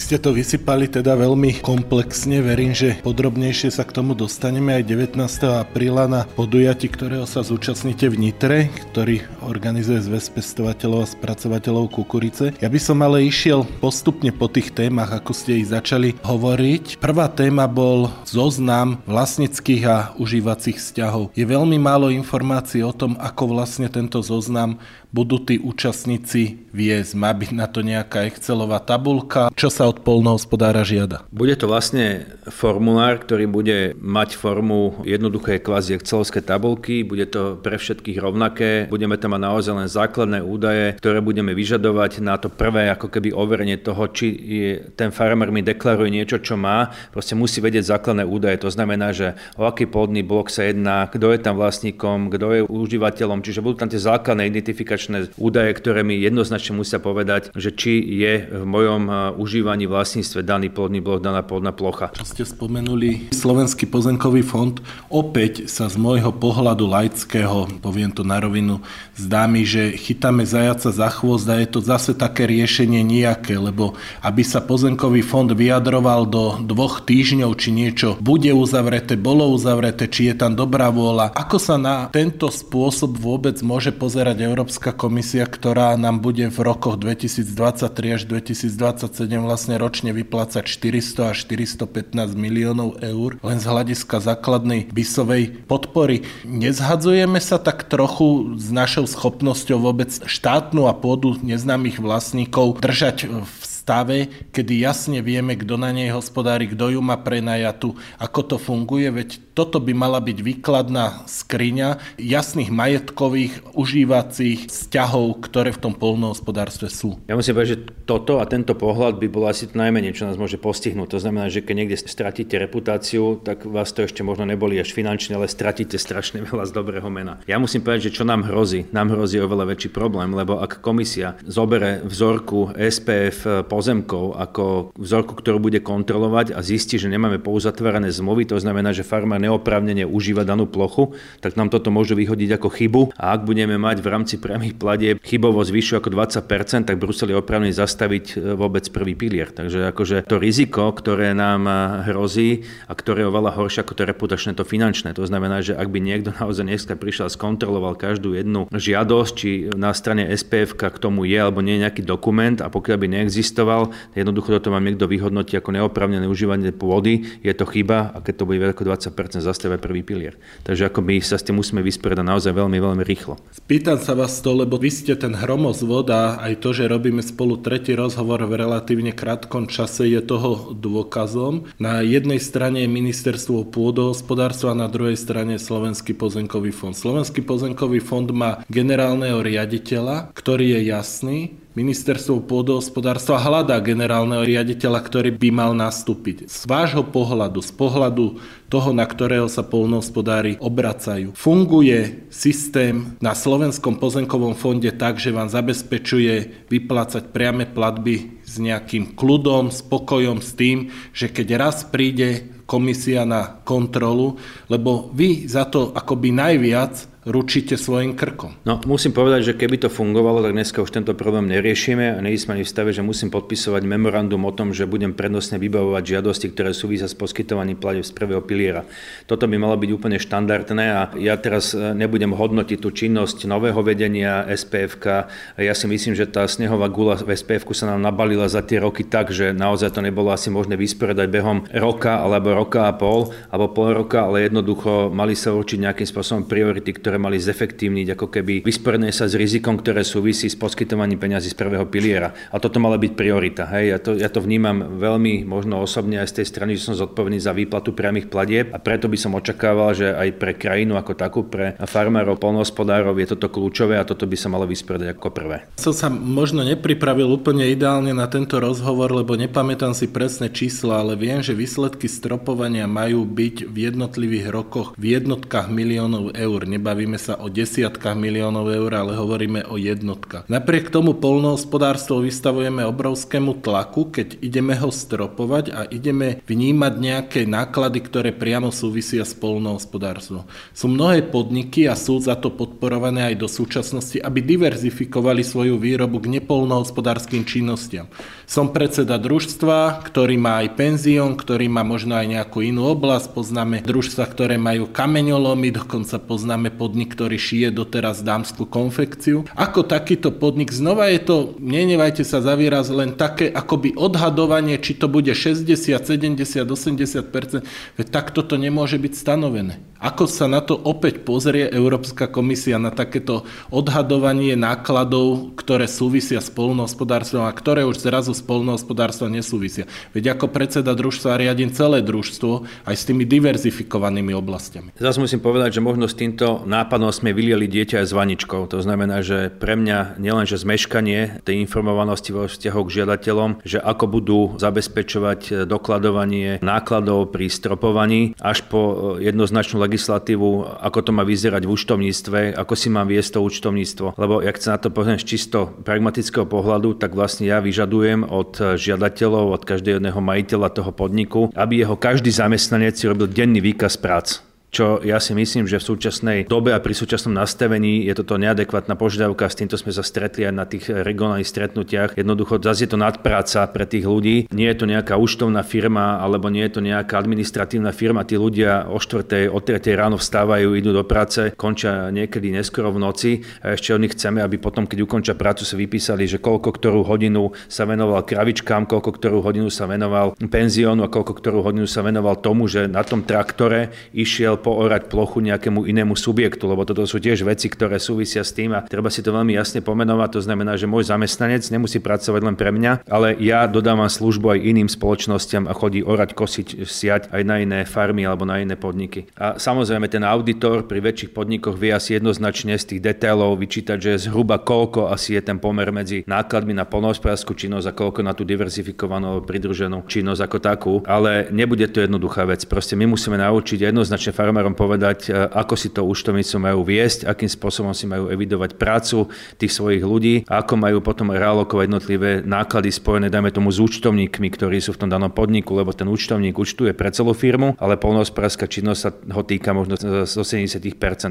Ste 0.00 0.16
to 0.16 0.32
vysypali 0.32 0.88
teda 0.88 1.12
veľmi 1.12 1.60
komplexne, 1.60 2.40
verím, 2.40 2.72
že 2.72 2.96
podrobnejšie 3.04 3.68
sa 3.68 3.84
k 3.84 3.92
tomu 3.92 4.16
dostaneme 4.16 4.72
aj 4.80 4.88
19. 4.88 5.20
apríla 5.60 6.08
na 6.08 6.24
podujati, 6.24 6.88
ktorého 6.88 7.28
sa 7.28 7.44
zúčastníte 7.44 8.08
v 8.08 8.16
Nitre, 8.16 8.72
ktorý 8.90 9.20
organizuje 9.44 10.00
zväz 10.00 10.32
pestovateľov 10.32 11.04
a 11.04 11.10
spracovateľov 11.12 11.92
kukurice. 11.92 12.56
Ja 12.64 12.72
by 12.72 12.80
som 12.80 13.04
ale 13.04 13.28
išiel 13.28 13.68
postupne 13.84 14.32
po 14.32 14.48
tých 14.48 14.72
témach, 14.72 15.12
ako 15.12 15.36
ste 15.36 15.60
ich 15.60 15.68
začali 15.68 16.16
hovoriť. 16.24 16.96
Prvá 16.96 17.28
téma 17.28 17.68
bol 17.68 18.08
zoznam 18.24 19.04
vlastnických 19.04 19.82
a 19.84 19.96
užívacích 20.16 20.80
vzťahov. 20.80 21.36
Je 21.36 21.44
veľmi 21.44 21.76
málo 21.76 22.08
informácií 22.08 22.80
o 22.80 22.96
tom, 22.96 23.20
ako 23.20 23.52
vlastne 23.52 23.92
tento 23.92 24.24
zoznam 24.24 24.80
budú 25.10 25.42
tí 25.42 25.58
účastníci 25.58 26.70
viesť. 26.70 27.12
Má 27.18 27.34
byť 27.34 27.50
na 27.52 27.66
to 27.66 27.82
nejaká 27.82 28.30
Excelová 28.30 28.78
tabulka, 28.78 29.50
čo 29.58 29.68
sa 29.68 29.90
od 29.90 30.02
polnohospodára 30.06 30.86
žiada? 30.86 31.26
Bude 31.34 31.54
to 31.58 31.66
vlastne 31.66 32.26
formulár, 32.48 33.18
ktorý 33.22 33.50
bude 33.50 33.78
mať 33.98 34.38
formu 34.38 35.02
jednoduché 35.02 35.58
kvázi 35.58 35.98
Excelovské 35.98 36.40
tabulky, 36.42 37.02
bude 37.02 37.26
to 37.26 37.58
pre 37.58 37.76
všetkých 37.76 38.18
rovnaké, 38.22 38.70
budeme 38.86 39.18
tam 39.18 39.34
mať 39.34 39.42
naozaj 39.42 39.74
len 39.74 39.88
základné 39.90 40.38
údaje, 40.46 40.94
ktoré 41.02 41.18
budeme 41.18 41.52
vyžadovať 41.52 42.22
na 42.22 42.38
to 42.38 42.46
prvé 42.48 42.90
ako 42.90 43.10
keby 43.10 43.34
overenie 43.34 43.76
toho, 43.78 44.06
či 44.10 44.26
je, 44.30 44.70
ten 44.94 45.10
farmer 45.10 45.50
mi 45.50 45.66
deklaruje 45.66 46.10
niečo, 46.10 46.38
čo 46.38 46.54
má, 46.54 46.94
proste 47.10 47.34
musí 47.34 47.58
vedieť 47.58 47.98
základné 47.98 48.22
údaje. 48.22 48.62
To 48.62 48.70
znamená, 48.70 49.10
že 49.10 49.34
o 49.58 49.66
aký 49.66 49.90
pôdny 49.90 50.22
blok 50.22 50.54
sa 50.54 50.70
jedná, 50.70 51.10
kto 51.10 51.34
je 51.34 51.40
tam 51.42 51.58
vlastníkom, 51.58 52.30
kto 52.30 52.46
je 52.54 52.60
užívateľom, 52.70 53.42
čiže 53.42 53.58
budú 53.58 53.82
tam 53.82 53.90
tie 53.90 53.98
základné 53.98 54.46
identifikačné 54.46 54.99
identifikačné 55.00 55.40
údaje, 55.40 55.70
ktoré 55.72 56.04
mi 56.04 56.20
jednoznačne 56.20 56.76
musia 56.76 57.00
povedať, 57.00 57.52
že 57.56 57.72
či 57.72 58.00
je 58.00 58.32
v 58.60 58.64
mojom 58.68 59.02
e, 59.08 59.12
užívaní 59.40 59.88
vlastníctve 59.88 60.44
daný 60.44 60.68
plodný 60.68 61.00
blok, 61.00 61.24
daná 61.24 61.40
plodná 61.40 61.72
plocha. 61.72 62.12
Čo 62.12 62.26
ste 62.28 62.44
spomenuli, 62.44 63.32
Slovenský 63.32 63.88
pozemkový 63.88 64.44
fond, 64.44 64.76
opäť 65.08 65.70
sa 65.70 65.88
z 65.88 65.96
môjho 65.96 66.34
pohľadu 66.34 66.84
laického, 66.84 67.70
poviem 67.80 68.12
to 68.12 68.26
na 68.26 68.42
rovinu, 68.42 68.84
zdá 69.16 69.48
mi, 69.48 69.64
že 69.64 69.96
chytáme 69.96 70.44
zajaca 70.44 70.92
za 70.92 71.08
chvost 71.08 71.48
a 71.48 71.56
je 71.56 71.68
to 71.70 71.80
zase 71.80 72.12
také 72.12 72.44
riešenie 72.44 73.00
nejaké, 73.00 73.56
lebo 73.56 73.96
aby 74.20 74.42
sa 74.44 74.60
pozemkový 74.60 75.24
fond 75.24 75.48
vyjadroval 75.48 76.28
do 76.28 76.60
dvoch 76.60 77.02
týždňov, 77.06 77.50
či 77.56 77.72
niečo 77.72 78.20
bude 78.20 78.52
uzavreté, 78.52 79.16
bolo 79.16 79.48
uzavreté, 79.48 80.10
či 80.10 80.28
je 80.30 80.34
tam 80.36 80.52
dobrá 80.52 80.92
vôľa. 80.92 81.32
Ako 81.32 81.56
sa 81.56 81.80
na 81.80 82.10
tento 82.10 82.50
spôsob 82.50 83.16
vôbec 83.16 83.56
môže 83.62 83.94
pozerať 83.94 84.42
Európska 84.42 84.89
Európska 84.90 85.06
komisia, 85.06 85.46
ktorá 85.46 85.94
nám 85.94 86.18
bude 86.18 86.50
v 86.50 86.58
rokoch 86.66 86.98
2023 86.98 88.18
až 88.18 88.22
2027 88.26 89.38
vlastne 89.38 89.78
ročne 89.78 90.10
vyplácať 90.10 90.66
400 90.66 91.30
až 91.30 91.46
415 91.46 92.34
miliónov 92.34 92.98
eur 92.98 93.38
len 93.38 93.58
z 93.62 93.66
hľadiska 93.70 94.18
základnej 94.18 94.90
bisovej 94.90 95.62
podpory. 95.70 96.26
Nezhadzujeme 96.42 97.38
sa 97.38 97.62
tak 97.62 97.86
trochu 97.86 98.58
s 98.58 98.74
našou 98.74 99.06
schopnosťou 99.06 99.78
vôbec 99.78 100.10
štátnu 100.10 100.90
a 100.90 100.92
pôdu 100.98 101.38
neznámych 101.38 102.02
vlastníkov 102.02 102.82
držať 102.82 103.30
v 103.30 103.69
stave, 103.90 104.30
kedy 104.54 104.86
jasne 104.86 105.18
vieme, 105.18 105.58
kto 105.58 105.74
na 105.74 105.90
nej 105.90 106.14
hospodári, 106.14 106.70
kto 106.70 106.94
ju 106.94 107.02
má 107.02 107.18
prenajatú, 107.18 107.98
ako 108.22 108.54
to 108.54 108.56
funguje, 108.62 109.10
veď 109.10 109.50
toto 109.50 109.82
by 109.82 109.90
mala 109.90 110.22
byť 110.22 110.38
výkladná 110.46 111.26
skriňa 111.26 111.98
jasných 112.14 112.70
majetkových 112.70 113.74
užívacích 113.74 114.70
vzťahov, 114.70 115.42
ktoré 115.42 115.74
v 115.74 115.82
tom 115.90 115.94
polnohospodárstve 115.98 116.86
sú. 116.86 117.18
Ja 117.26 117.34
musím 117.34 117.58
povedať, 117.58 117.70
že 117.74 117.82
toto 118.06 118.38
a 118.38 118.46
tento 118.46 118.78
pohľad 118.78 119.18
by 119.18 119.26
bolo 119.26 119.50
asi 119.50 119.66
najmenej, 119.66 120.14
čo 120.14 120.30
nás 120.30 120.38
môže 120.38 120.54
postihnúť. 120.54 121.10
To 121.10 121.18
znamená, 121.18 121.50
že 121.50 121.58
keď 121.58 121.74
niekde 121.74 121.98
stratíte 121.98 122.62
reputáciu, 122.62 123.42
tak 123.42 123.66
vás 123.66 123.90
to 123.90 124.06
ešte 124.06 124.22
možno 124.22 124.46
neboli 124.46 124.78
až 124.78 124.94
finančne, 124.94 125.34
ale 125.34 125.50
stratíte 125.50 125.98
strašne 125.98 126.40
veľa 126.48 126.70
z 126.70 126.72
dobrého 126.72 127.10
mena. 127.10 127.42
Ja 127.50 127.58
musím 127.58 127.82
povedať, 127.82 128.14
že 128.14 128.22
čo 128.22 128.24
nám 128.24 128.46
hrozí? 128.46 128.86
Nám 128.94 129.18
hrozí 129.18 129.42
oveľa 129.42 129.74
väčší 129.74 129.90
problém, 129.90 130.30
lebo 130.30 130.62
ak 130.62 130.78
komisia 130.78 131.34
zobere 131.42 132.06
vzorku 132.06 132.70
SPF 132.78 133.66
pozemkov 133.80 134.36
ako 134.36 134.92
vzorku, 135.00 135.32
ktorú 135.40 135.72
bude 135.72 135.80
kontrolovať 135.80 136.52
a 136.52 136.60
zistí, 136.60 137.00
že 137.00 137.08
nemáme 137.08 137.40
pouzatvárané 137.40 138.12
zmluvy, 138.12 138.44
to 138.44 138.60
znamená, 138.60 138.92
že 138.92 139.08
farma 139.08 139.40
neoprávnene 139.40 140.04
užíva 140.04 140.44
danú 140.44 140.68
plochu, 140.68 141.16
tak 141.40 141.56
nám 141.56 141.72
toto 141.72 141.88
môže 141.88 142.12
vyhodiť 142.12 142.60
ako 142.60 142.68
chybu 142.68 143.02
a 143.16 143.32
ak 143.32 143.48
budeme 143.48 143.80
mať 143.80 144.04
v 144.04 144.10
rámci 144.12 144.36
priamých 144.36 144.76
platieb 144.76 145.16
chybovosť 145.24 145.70
vyššiu 145.72 145.94
ako 145.96 146.08
20%, 146.12 146.92
tak 146.92 147.00
Brusel 147.00 147.32
je 147.32 147.40
oprávnený 147.40 147.72
zastaviť 147.72 148.24
e, 148.36 148.52
vôbec 148.52 148.84
prvý 148.92 149.16
pilier. 149.16 149.48
Takže 149.48 149.88
akože 149.96 150.28
to 150.28 150.36
riziko, 150.36 150.92
ktoré 150.92 151.32
nám 151.32 151.64
e, 151.64 151.72
hrozí 152.12 152.68
a 152.84 152.92
ktoré 152.92 153.24
je 153.24 153.30
oveľa 153.32 153.56
horšie 153.56 153.80
ako 153.80 153.96
to 153.96 154.02
reputačné, 154.04 154.52
to 154.52 154.68
finančné. 154.68 155.16
To 155.16 155.24
znamená, 155.24 155.64
že 155.64 155.72
ak 155.72 155.88
by 155.88 156.04
niekto 156.04 156.36
naozaj 156.42 156.68
dneska 156.68 157.00
prišiel 157.00 157.30
a 157.30 157.32
skontroloval 157.32 157.96
každú 157.96 158.36
jednu 158.36 158.68
žiadosť, 158.68 159.32
či 159.32 159.50
na 159.72 159.96
strane 159.96 160.28
SPF 160.28 160.76
k 160.76 161.00
tomu 161.00 161.24
je 161.24 161.38
alebo 161.38 161.64
nie 161.64 161.80
nejaký 161.80 162.04
dokument 162.04 162.58
a 162.58 162.68
pokiaľ 162.68 162.98
by 162.98 163.06
neexistoval, 163.08 163.69
investoval, 163.70 163.94
jednoducho 164.14 164.48
toto 164.58 164.74
mám 164.74 164.82
niekto 164.82 165.06
vyhodnotí 165.06 165.54
ako 165.54 165.70
neoprávnené 165.70 166.26
užívanie 166.26 166.74
pôdy, 166.74 167.40
je 167.46 167.54
to 167.54 167.64
chyba 167.66 168.10
a 168.14 168.18
keď 168.18 168.34
to 168.42 168.46
bude 168.46 168.58
viac 168.58 168.74
ako 168.74 168.90
20%, 168.90 169.40
zastavia 169.42 169.78
prvý 169.78 170.02
pilier. 170.02 170.34
Takže 170.66 170.90
ako 170.90 171.00
my 171.06 171.22
sa 171.22 171.38
s 171.38 171.46
tým 171.46 171.58
musíme 171.58 171.82
vysporiadať 171.84 172.26
naozaj 172.26 172.52
veľmi, 172.54 172.78
veľmi 172.78 173.02
rýchlo. 173.06 173.38
Spýtam 173.54 173.98
sa 174.02 174.18
vás 174.18 174.42
to, 174.42 174.50
lebo 174.54 174.76
vy 174.76 174.90
ste 174.90 175.14
ten 175.14 175.34
hromozvod 175.34 176.10
a 176.10 176.42
aj 176.42 176.58
to, 176.62 176.74
že 176.74 176.90
robíme 176.90 177.22
spolu 177.22 177.60
tretí 177.62 177.94
rozhovor 177.94 178.42
v 178.46 178.58
relatívne 178.58 179.14
krátkom 179.14 179.70
čase 179.70 180.10
je 180.10 180.20
toho 180.22 180.74
dôkazom. 180.74 181.70
Na 181.78 182.02
jednej 182.02 182.42
strane 182.42 182.82
je 182.82 182.90
ministerstvo 182.90 183.70
pôdohospodárstva, 183.70 184.74
na 184.74 184.90
druhej 184.90 185.14
strane 185.14 185.60
Slovenský 185.60 186.16
pozemkový 186.16 186.74
fond. 186.74 186.96
Slovenský 186.96 187.44
pozemkový 187.44 188.02
fond 188.02 188.26
má 188.30 188.62
generálneho 188.66 189.44
riaditeľa, 189.44 190.32
ktorý 190.34 190.78
je 190.78 190.80
jasný, 190.90 191.38
Ministerstvo 191.70 192.42
pôdohospodárstva 192.50 193.38
hľadá 193.38 193.78
generálneho 193.78 194.42
riaditeľa, 194.42 195.06
ktorý 195.06 195.30
by 195.38 195.48
mal 195.54 195.70
nastúpiť. 195.70 196.50
Z 196.50 196.66
vášho 196.66 197.06
pohľadu, 197.06 197.62
z 197.62 197.70
pohľadu 197.78 198.42
toho, 198.66 198.90
na 198.90 199.06
ktorého 199.06 199.46
sa 199.46 199.62
polnohospodári 199.62 200.58
obracajú. 200.58 201.30
Funguje 201.38 202.26
systém 202.26 203.14
na 203.22 203.38
Slovenskom 203.38 204.02
pozemkovom 204.02 204.58
fonde 204.58 204.90
tak, 204.90 205.22
že 205.22 205.30
vám 205.30 205.46
zabezpečuje 205.46 206.66
vyplácať 206.66 207.30
priame 207.30 207.70
platby 207.70 208.42
s 208.42 208.58
nejakým 208.58 209.14
kľudom, 209.14 209.70
spokojom 209.70 210.42
s 210.42 210.50
tým, 210.58 210.90
že 211.14 211.30
keď 211.30 211.54
raz 211.54 211.86
príde 211.86 212.50
komisia 212.70 213.26
na 213.26 213.62
kontrolu, 213.66 214.38
lebo 214.70 215.10
vy 215.10 215.50
za 215.50 215.66
to 215.66 215.90
akoby 215.90 216.30
najviac 216.30 217.09
ručíte 217.28 217.76
svojim 217.76 218.16
krkom. 218.16 218.56
No, 218.64 218.80
musím 218.88 219.12
povedať, 219.12 219.52
že 219.52 219.58
keby 219.58 219.76
to 219.76 219.88
fungovalo, 219.92 220.40
tak 220.40 220.56
dneska 220.56 220.80
už 220.80 220.88
tento 220.88 221.12
problém 221.12 221.52
neriešime 221.52 222.16
a 222.16 222.18
nie 222.24 222.40
sme 222.40 222.56
ani 222.56 222.64
v 222.64 222.72
stave, 222.72 222.90
že 222.96 223.04
musím 223.04 223.28
podpisovať 223.28 223.84
memorandum 223.84 224.40
o 224.48 224.52
tom, 224.54 224.72
že 224.72 224.88
budem 224.88 225.12
prednostne 225.12 225.60
vybavovať 225.60 226.16
žiadosti, 226.16 226.46
ktoré 226.52 226.72
súvisia 226.72 227.08
s 227.08 227.16
poskytovaním 227.16 227.76
platieb 227.76 228.08
z 228.08 228.12
prvého 228.16 228.40
piliera. 228.40 228.88
Toto 229.28 229.44
by 229.44 229.56
malo 229.60 229.76
byť 229.76 229.90
úplne 229.92 230.16
štandardné 230.16 230.84
a 230.92 231.00
ja 231.20 231.36
teraz 231.36 231.76
e, 231.76 231.92
nebudem 231.92 232.32
hodnotiť 232.32 232.78
tú 232.80 232.88
činnosť 232.88 233.44
nového 233.44 233.84
vedenia 233.84 234.48
SPFK. 234.48 235.28
Ja 235.60 235.74
si 235.76 235.86
myslím, 235.92 236.16
že 236.16 236.24
tá 236.24 236.48
snehová 236.48 236.88
gula 236.88 237.20
v 237.20 237.36
SPF 237.36 237.68
sa 237.76 237.92
nám 237.92 238.00
nabalila 238.00 238.48
za 238.48 238.64
tie 238.64 238.80
roky 238.80 239.04
tak, 239.04 239.32
že 239.32 239.52
naozaj 239.52 239.96
to 239.96 240.00
nebolo 240.00 240.32
asi 240.32 240.48
možné 240.48 240.76
vysporiadať 240.76 241.26
behom 241.28 241.64
roka 241.76 242.20
alebo 242.20 242.56
roka 242.56 242.88
a 242.88 242.92
pol 242.96 243.32
alebo 243.52 243.72
pol 243.72 243.92
roka, 243.92 244.24
ale 244.24 244.48
jednoducho 244.48 245.12
mali 245.12 245.36
sa 245.36 245.52
určiť 245.52 245.78
nejakým 245.80 246.08
spôsobom 246.08 246.44
priority, 246.44 246.92
ktoré 246.92 247.09
ktoré 247.10 247.26
mali 247.26 247.42
zefektívniť, 247.42 248.14
ako 248.14 248.30
keby 248.30 248.62
vysporené 248.62 249.10
sa 249.10 249.26
s 249.26 249.34
rizikom, 249.34 249.74
ktoré 249.74 250.06
súvisí 250.06 250.46
s 250.46 250.54
poskytovaním 250.54 251.18
peňazí 251.18 251.50
z 251.50 251.58
prvého 251.58 251.82
piliera. 251.90 252.30
A 252.54 252.62
toto 252.62 252.78
mala 252.78 253.02
byť 253.02 253.18
priorita. 253.18 253.66
Hej. 253.66 253.84
Ja, 253.90 253.98
to, 253.98 254.10
ja 254.14 254.30
to 254.30 254.38
vnímam 254.38 254.94
veľmi 255.02 255.42
možno 255.42 255.82
osobne 255.82 256.22
aj 256.22 256.30
z 256.30 256.34
tej 256.38 256.46
strany, 256.46 256.78
že 256.78 256.86
som 256.86 256.94
zodpovedný 256.94 257.42
za 257.42 257.50
výplatu 257.50 257.90
priamých 257.90 258.30
platieb 258.30 258.70
a 258.70 258.78
preto 258.78 259.10
by 259.10 259.18
som 259.18 259.34
očakával, 259.34 259.90
že 259.90 260.14
aj 260.14 260.38
pre 260.38 260.54
krajinu 260.54 260.94
ako 260.94 261.18
takú, 261.18 261.50
pre 261.50 261.74
farmárov, 261.82 262.38
polnohospodárov 262.38 263.18
je 263.18 263.34
toto 263.34 263.50
kľúčové 263.50 263.98
a 263.98 264.06
toto 264.06 264.30
by 264.30 264.38
sa 264.38 264.46
malo 264.46 264.70
vysporiadať 264.70 265.10
ako 265.10 265.34
prvé. 265.34 265.66
Som 265.82 265.90
sa 265.90 266.06
možno 266.06 266.62
nepripravil 266.62 267.26
úplne 267.26 267.66
ideálne 267.66 268.14
na 268.14 268.30
tento 268.30 268.62
rozhovor, 268.62 269.10
lebo 269.10 269.34
nepamätám 269.34 269.98
si 269.98 270.06
presné 270.06 270.46
čísla, 270.46 271.02
ale 271.02 271.18
viem, 271.18 271.42
že 271.42 271.58
výsledky 271.58 272.06
stropovania 272.06 272.86
majú 272.86 273.26
byť 273.26 273.66
v 273.66 273.76
jednotlivých 273.90 274.46
rokoch 274.54 274.94
v 274.94 275.18
jednotkách 275.18 275.66
miliónov 275.74 276.38
eur. 276.38 276.70
Nebavíme 277.00 277.16
sa 277.16 277.40
o 277.40 277.48
desiatkách 277.48 278.12
miliónov 278.12 278.68
eur, 278.68 278.92
ale 278.92 279.16
hovoríme 279.16 279.64
o 279.72 279.80
jednotkách. 279.80 280.52
Napriek 280.52 280.92
tomu 280.92 281.16
polnohospodárstvo 281.16 282.20
vystavujeme 282.20 282.84
obrovskému 282.84 283.64
tlaku, 283.64 284.12
keď 284.12 284.36
ideme 284.44 284.76
ho 284.76 284.92
stropovať 284.92 285.64
a 285.72 285.88
ideme 285.88 286.44
vnímať 286.44 286.92
nejaké 287.00 287.40
náklady, 287.48 288.04
ktoré 288.04 288.36
priamo 288.36 288.68
súvisia 288.68 289.24
s 289.24 289.32
polnohospodárstvom. 289.32 290.44
Sú 290.76 290.92
mnohé 290.92 291.24
podniky 291.24 291.88
a 291.88 291.96
sú 291.96 292.20
za 292.20 292.36
to 292.36 292.52
podporované 292.52 293.32
aj 293.32 293.40
do 293.40 293.48
súčasnosti, 293.48 294.20
aby 294.20 294.44
diverzifikovali 294.44 295.40
svoju 295.40 295.80
výrobu 295.80 296.20
k 296.20 296.36
nepolnohospodárským 296.36 297.48
činnostiam. 297.48 298.12
Som 298.44 298.76
predseda 298.76 299.16
družstva, 299.16 300.04
ktorý 300.04 300.36
má 300.36 300.60
aj 300.60 300.76
penzión, 300.76 301.32
ktorý 301.32 301.64
má 301.72 301.80
možno 301.80 302.20
aj 302.20 302.28
nejakú 302.28 302.60
inú 302.60 302.92
oblasť. 302.92 303.32
Poznáme 303.32 303.80
družstva, 303.88 304.28
ktoré 304.28 304.60
majú 304.60 304.84
kameňolomy, 304.92 305.72
dokonca 305.72 306.20
poznáme 306.20 306.68
podnik, 306.90 307.14
ktorý 307.14 307.38
šije 307.38 307.70
doteraz 307.70 308.26
dámskú 308.26 308.66
konfekciu. 308.66 309.46
Ako 309.54 309.86
takýto 309.86 310.34
podnik, 310.34 310.74
znova 310.74 311.06
je 311.14 311.22
to, 311.22 311.36
nenevajte 311.62 312.26
sa 312.26 312.42
za 312.42 312.58
výraz, 312.58 312.90
len 312.90 313.14
také 313.14 313.46
akoby 313.46 313.94
odhadovanie, 313.94 314.74
či 314.82 314.98
to 314.98 315.06
bude 315.06 315.30
60, 315.30 315.70
70, 315.70 316.34
80 316.66 317.94
veď 317.94 318.06
takto 318.10 318.42
to 318.42 318.58
nemôže 318.58 318.98
byť 318.98 319.12
stanovené. 319.14 319.78
Ako 320.00 320.24
sa 320.24 320.48
na 320.48 320.64
to 320.64 320.80
opäť 320.80 321.20
pozrie 321.28 321.68
Európska 321.68 322.24
komisia 322.24 322.80
na 322.80 322.88
takéto 322.88 323.44
odhadovanie 323.68 324.56
nákladov, 324.56 325.52
ktoré 325.60 325.84
súvisia 325.84 326.40
s 326.40 326.48
polnohospodárstvom 326.48 327.44
a 327.44 327.52
ktoré 327.52 327.84
už 327.84 328.00
zrazu 328.00 328.32
s 328.32 328.40
polnohospodárstvom 328.40 329.28
nesúvisia. 329.28 329.84
Veď 330.16 330.40
ako 330.40 330.48
predseda 330.48 330.96
družstva 330.96 331.36
riadím 331.36 331.68
celé 331.68 332.00
družstvo 332.00 332.64
aj 332.88 332.96
s 332.96 333.04
tými 333.04 333.28
diverzifikovanými 333.28 334.32
oblastiami. 334.32 334.96
Zas 334.96 335.20
musím 335.20 335.44
povedať, 335.44 335.76
že 335.76 335.84
možno 335.84 336.08
s 336.08 336.16
týmto 336.16 336.64
nápadom 336.64 337.12
sme 337.12 337.36
vylieli 337.36 337.68
dieťa 337.68 338.00
aj 338.00 338.06
s 338.08 338.16
vaničkou. 338.16 338.72
To 338.72 338.80
znamená, 338.80 339.20
že 339.20 339.52
pre 339.52 339.76
mňa 339.76 340.16
nielenže 340.16 340.56
zmeškanie 340.56 341.44
tej 341.44 341.60
informovanosti 341.60 342.32
vo 342.32 342.48
vzťahu 342.48 342.80
k 342.88 342.94
žiadateľom, 343.04 343.50
že 343.68 343.76
ako 343.76 344.04
budú 344.08 344.40
zabezpečovať 344.56 345.68
dokladovanie 345.68 346.56
nákladov 346.64 347.36
pri 347.36 347.52
stropovaní 347.52 348.32
až 348.40 348.64
po 348.64 349.12
jednoznačnú 349.20 349.89
legislatívu, 349.90 350.78
ako 350.78 350.98
to 351.02 351.10
má 351.10 351.26
vyzerať 351.26 351.66
v 351.66 351.72
účtovníctve, 351.74 352.38
ako 352.54 352.74
si 352.78 352.86
mám 352.94 353.10
viesť 353.10 353.34
to 353.34 353.40
účtovníctvo. 353.42 354.14
Lebo 354.14 354.38
ak 354.38 354.56
sa 354.62 354.78
na 354.78 354.78
to 354.78 354.94
pozriem 354.94 355.18
z 355.18 355.26
čisto 355.34 355.74
pragmatického 355.82 356.46
pohľadu, 356.46 356.94
tak 357.02 357.18
vlastne 357.18 357.50
ja 357.50 357.58
vyžadujem 357.58 358.22
od 358.22 358.78
žiadateľov, 358.78 359.58
od 359.58 359.62
každého 359.66 359.98
jedného 359.98 360.22
majiteľa 360.22 360.70
toho 360.70 360.94
podniku, 360.94 361.50
aby 361.58 361.82
jeho 361.82 361.98
každý 361.98 362.30
zamestnanec 362.30 362.94
si 362.94 363.10
robil 363.10 363.26
denný 363.26 363.58
výkaz 363.58 363.98
prác 363.98 364.46
čo 364.70 365.02
ja 365.02 365.18
si 365.18 365.34
myslím, 365.34 365.66
že 365.66 365.82
v 365.82 365.88
súčasnej 365.90 366.38
dobe 366.46 366.70
a 366.70 366.78
pri 366.78 366.94
súčasnom 366.94 367.34
nastavení 367.34 368.06
je 368.06 368.14
toto 368.14 368.38
neadekvátna 368.38 368.94
požiadavka. 368.94 369.50
S 369.50 369.58
týmto 369.58 369.74
sme 369.74 369.90
sa 369.90 370.06
stretli 370.06 370.46
aj 370.46 370.54
na 370.54 370.64
tých 370.64 370.86
regionálnych 370.86 371.50
stretnutiach. 371.50 372.14
Jednoducho 372.14 372.62
zase 372.62 372.86
je 372.86 372.94
to 372.94 372.98
nadpráca 373.02 373.66
pre 373.66 373.82
tých 373.82 374.06
ľudí. 374.06 374.46
Nie 374.54 374.70
je 374.70 374.78
to 374.78 374.86
nejaká 374.86 375.18
účtovná 375.18 375.66
firma 375.66 376.22
alebo 376.22 376.46
nie 376.46 376.62
je 376.70 376.78
to 376.78 376.80
nejaká 376.86 377.18
administratívna 377.18 377.90
firma. 377.90 378.22
Tí 378.22 378.38
ľudia 378.38 378.86
o 378.86 379.02
4. 379.02 379.50
o 379.50 379.58
3. 379.58 379.82
ráno 379.98 380.14
vstávajú, 380.22 380.78
idú 380.78 380.94
do 380.94 381.02
práce, 381.02 381.50
končia 381.58 382.14
niekedy 382.14 382.54
neskoro 382.54 382.94
v 382.94 383.02
noci 383.02 383.30
a 383.66 383.74
ešte 383.74 383.90
od 383.90 384.06
nich 384.06 384.14
chceme, 384.14 384.38
aby 384.38 384.62
potom, 384.62 384.86
keď 384.86 385.02
ukončia 385.02 385.34
prácu, 385.34 385.66
sa 385.66 385.74
vypísali, 385.74 386.30
že 386.30 386.38
koľko 386.38 386.70
ktorú 386.70 387.02
hodinu 387.02 387.50
sa 387.66 387.82
venoval 387.90 388.22
kravičkám, 388.22 388.86
koľko 388.86 389.10
ktorú 389.18 389.42
hodinu 389.42 389.66
sa 389.66 389.90
venoval 389.90 390.38
penziónu 390.38 391.02
a 391.02 391.10
koľko 391.10 391.32
ktorú 391.42 391.58
hodinu 391.66 391.90
sa 391.90 392.06
venoval 392.06 392.38
tomu, 392.38 392.70
že 392.70 392.86
na 392.86 393.02
tom 393.02 393.26
traktore 393.26 393.90
išiel 394.14 394.59
poorať 394.60 395.08
plochu 395.08 395.40
nejakému 395.40 395.88
inému 395.88 396.14
subjektu, 396.14 396.68
lebo 396.68 396.84
toto 396.84 397.08
sú 397.08 397.18
tiež 397.18 397.42
veci, 397.42 397.72
ktoré 397.72 397.96
súvisia 397.96 398.44
s 398.44 398.52
tým 398.52 398.76
a 398.76 398.84
treba 398.84 399.08
si 399.08 399.24
to 399.24 399.32
veľmi 399.32 399.56
jasne 399.56 399.80
pomenovať. 399.80 400.28
To 400.36 400.40
znamená, 400.44 400.76
že 400.76 400.86
môj 400.86 401.08
zamestnanec 401.08 401.64
nemusí 401.72 401.98
pracovať 401.98 402.40
len 402.44 402.56
pre 402.56 402.70
mňa, 402.70 403.08
ale 403.08 403.34
ja 403.40 403.64
dodávam 403.64 404.06
službu 404.06 404.54
aj 404.54 404.60
iným 404.60 404.88
spoločnosťam 404.92 405.66
a 405.66 405.72
chodí 405.72 406.04
orať, 406.04 406.36
kosiť, 406.36 406.68
siať 406.84 407.22
aj 407.32 407.42
na 407.42 407.64
iné 407.64 407.78
farmy 407.88 408.28
alebo 408.28 408.44
na 408.44 408.60
iné 408.60 408.76
podniky. 408.76 409.32
A 409.40 409.56
samozrejme 409.56 410.06
ten 410.12 410.22
auditor 410.22 410.84
pri 410.84 411.00
väčších 411.00 411.32
podnikoch 411.32 411.74
vie 411.80 411.96
asi 411.96 412.20
jednoznačne 412.20 412.76
z 412.76 412.84
tých 412.94 413.00
detailov 413.00 413.56
vyčítať, 413.56 413.98
že 413.98 414.28
zhruba 414.28 414.60
koľko 414.60 415.08
asi 415.08 415.38
je 415.38 415.42
ten 415.42 415.56
pomer 415.56 415.88
medzi 415.88 416.22
nákladmi 416.28 416.76
na 416.76 416.84
polnohospodárskú 416.84 417.56
činnosť 417.56 417.86
a 417.88 417.96
koľko 417.96 418.20
na 418.20 418.36
tú 418.36 418.44
diverzifikovanú 418.44 419.40
pridruženú 419.46 420.04
činnosť 420.04 420.42
ako 420.44 420.58
takú, 420.60 420.94
ale 421.06 421.48
nebude 421.54 421.86
to 421.88 422.04
jednoduchá 422.04 422.44
vec. 422.44 422.66
Proste 422.66 422.98
my 422.98 423.08
musíme 423.08 423.40
naučiť 423.40 423.88
jednoznačne 423.88 424.36
farmárom 424.50 424.74
povedať, 424.74 425.30
e, 425.30 425.46
ako 425.46 425.78
si 425.78 425.94
to 425.94 426.02
účtovníctvo 426.02 426.58
majú 426.58 426.82
viesť, 426.82 427.30
akým 427.30 427.46
spôsobom 427.46 427.94
si 427.94 428.10
majú 428.10 428.34
evidovať 428.34 428.74
prácu 428.74 429.30
tých 429.54 429.70
svojich 429.70 430.02
ľudí 430.02 430.42
ako 430.50 430.74
majú 430.74 430.98
potom 430.98 431.30
realokovať 431.30 431.84
jednotlivé 431.86 432.30
náklady 432.42 432.90
spojené, 432.90 433.30
dajme 433.30 433.54
tomu, 433.54 433.70
s 433.70 433.78
účtovníkmi, 433.78 434.50
ktorí 434.50 434.82
sú 434.82 434.98
v 434.98 435.06
tom 435.06 435.10
danom 435.14 435.30
podniku, 435.30 435.78
lebo 435.78 435.94
ten 435.94 436.10
účtovník 436.10 436.58
účtuje 436.58 436.90
pre 436.90 437.14
celú 437.14 437.30
firmu, 437.30 437.78
ale 437.78 437.94
polnohospodárska 437.94 438.66
činnosť 438.66 439.00
sa 439.00 439.10
ho 439.14 439.42
týka 439.46 439.70
možno 439.70 439.94
z 439.94 440.26
80%. 440.26 440.82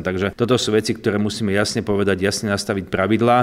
Takže 0.08 0.28
toto 0.40 0.56
sú 0.56 0.72
veci, 0.72 0.96
ktoré 0.96 1.20
musíme 1.20 1.52
jasne 1.52 1.84
povedať, 1.84 2.24
jasne 2.24 2.56
nastaviť 2.56 2.88
pravidlá 2.88 3.38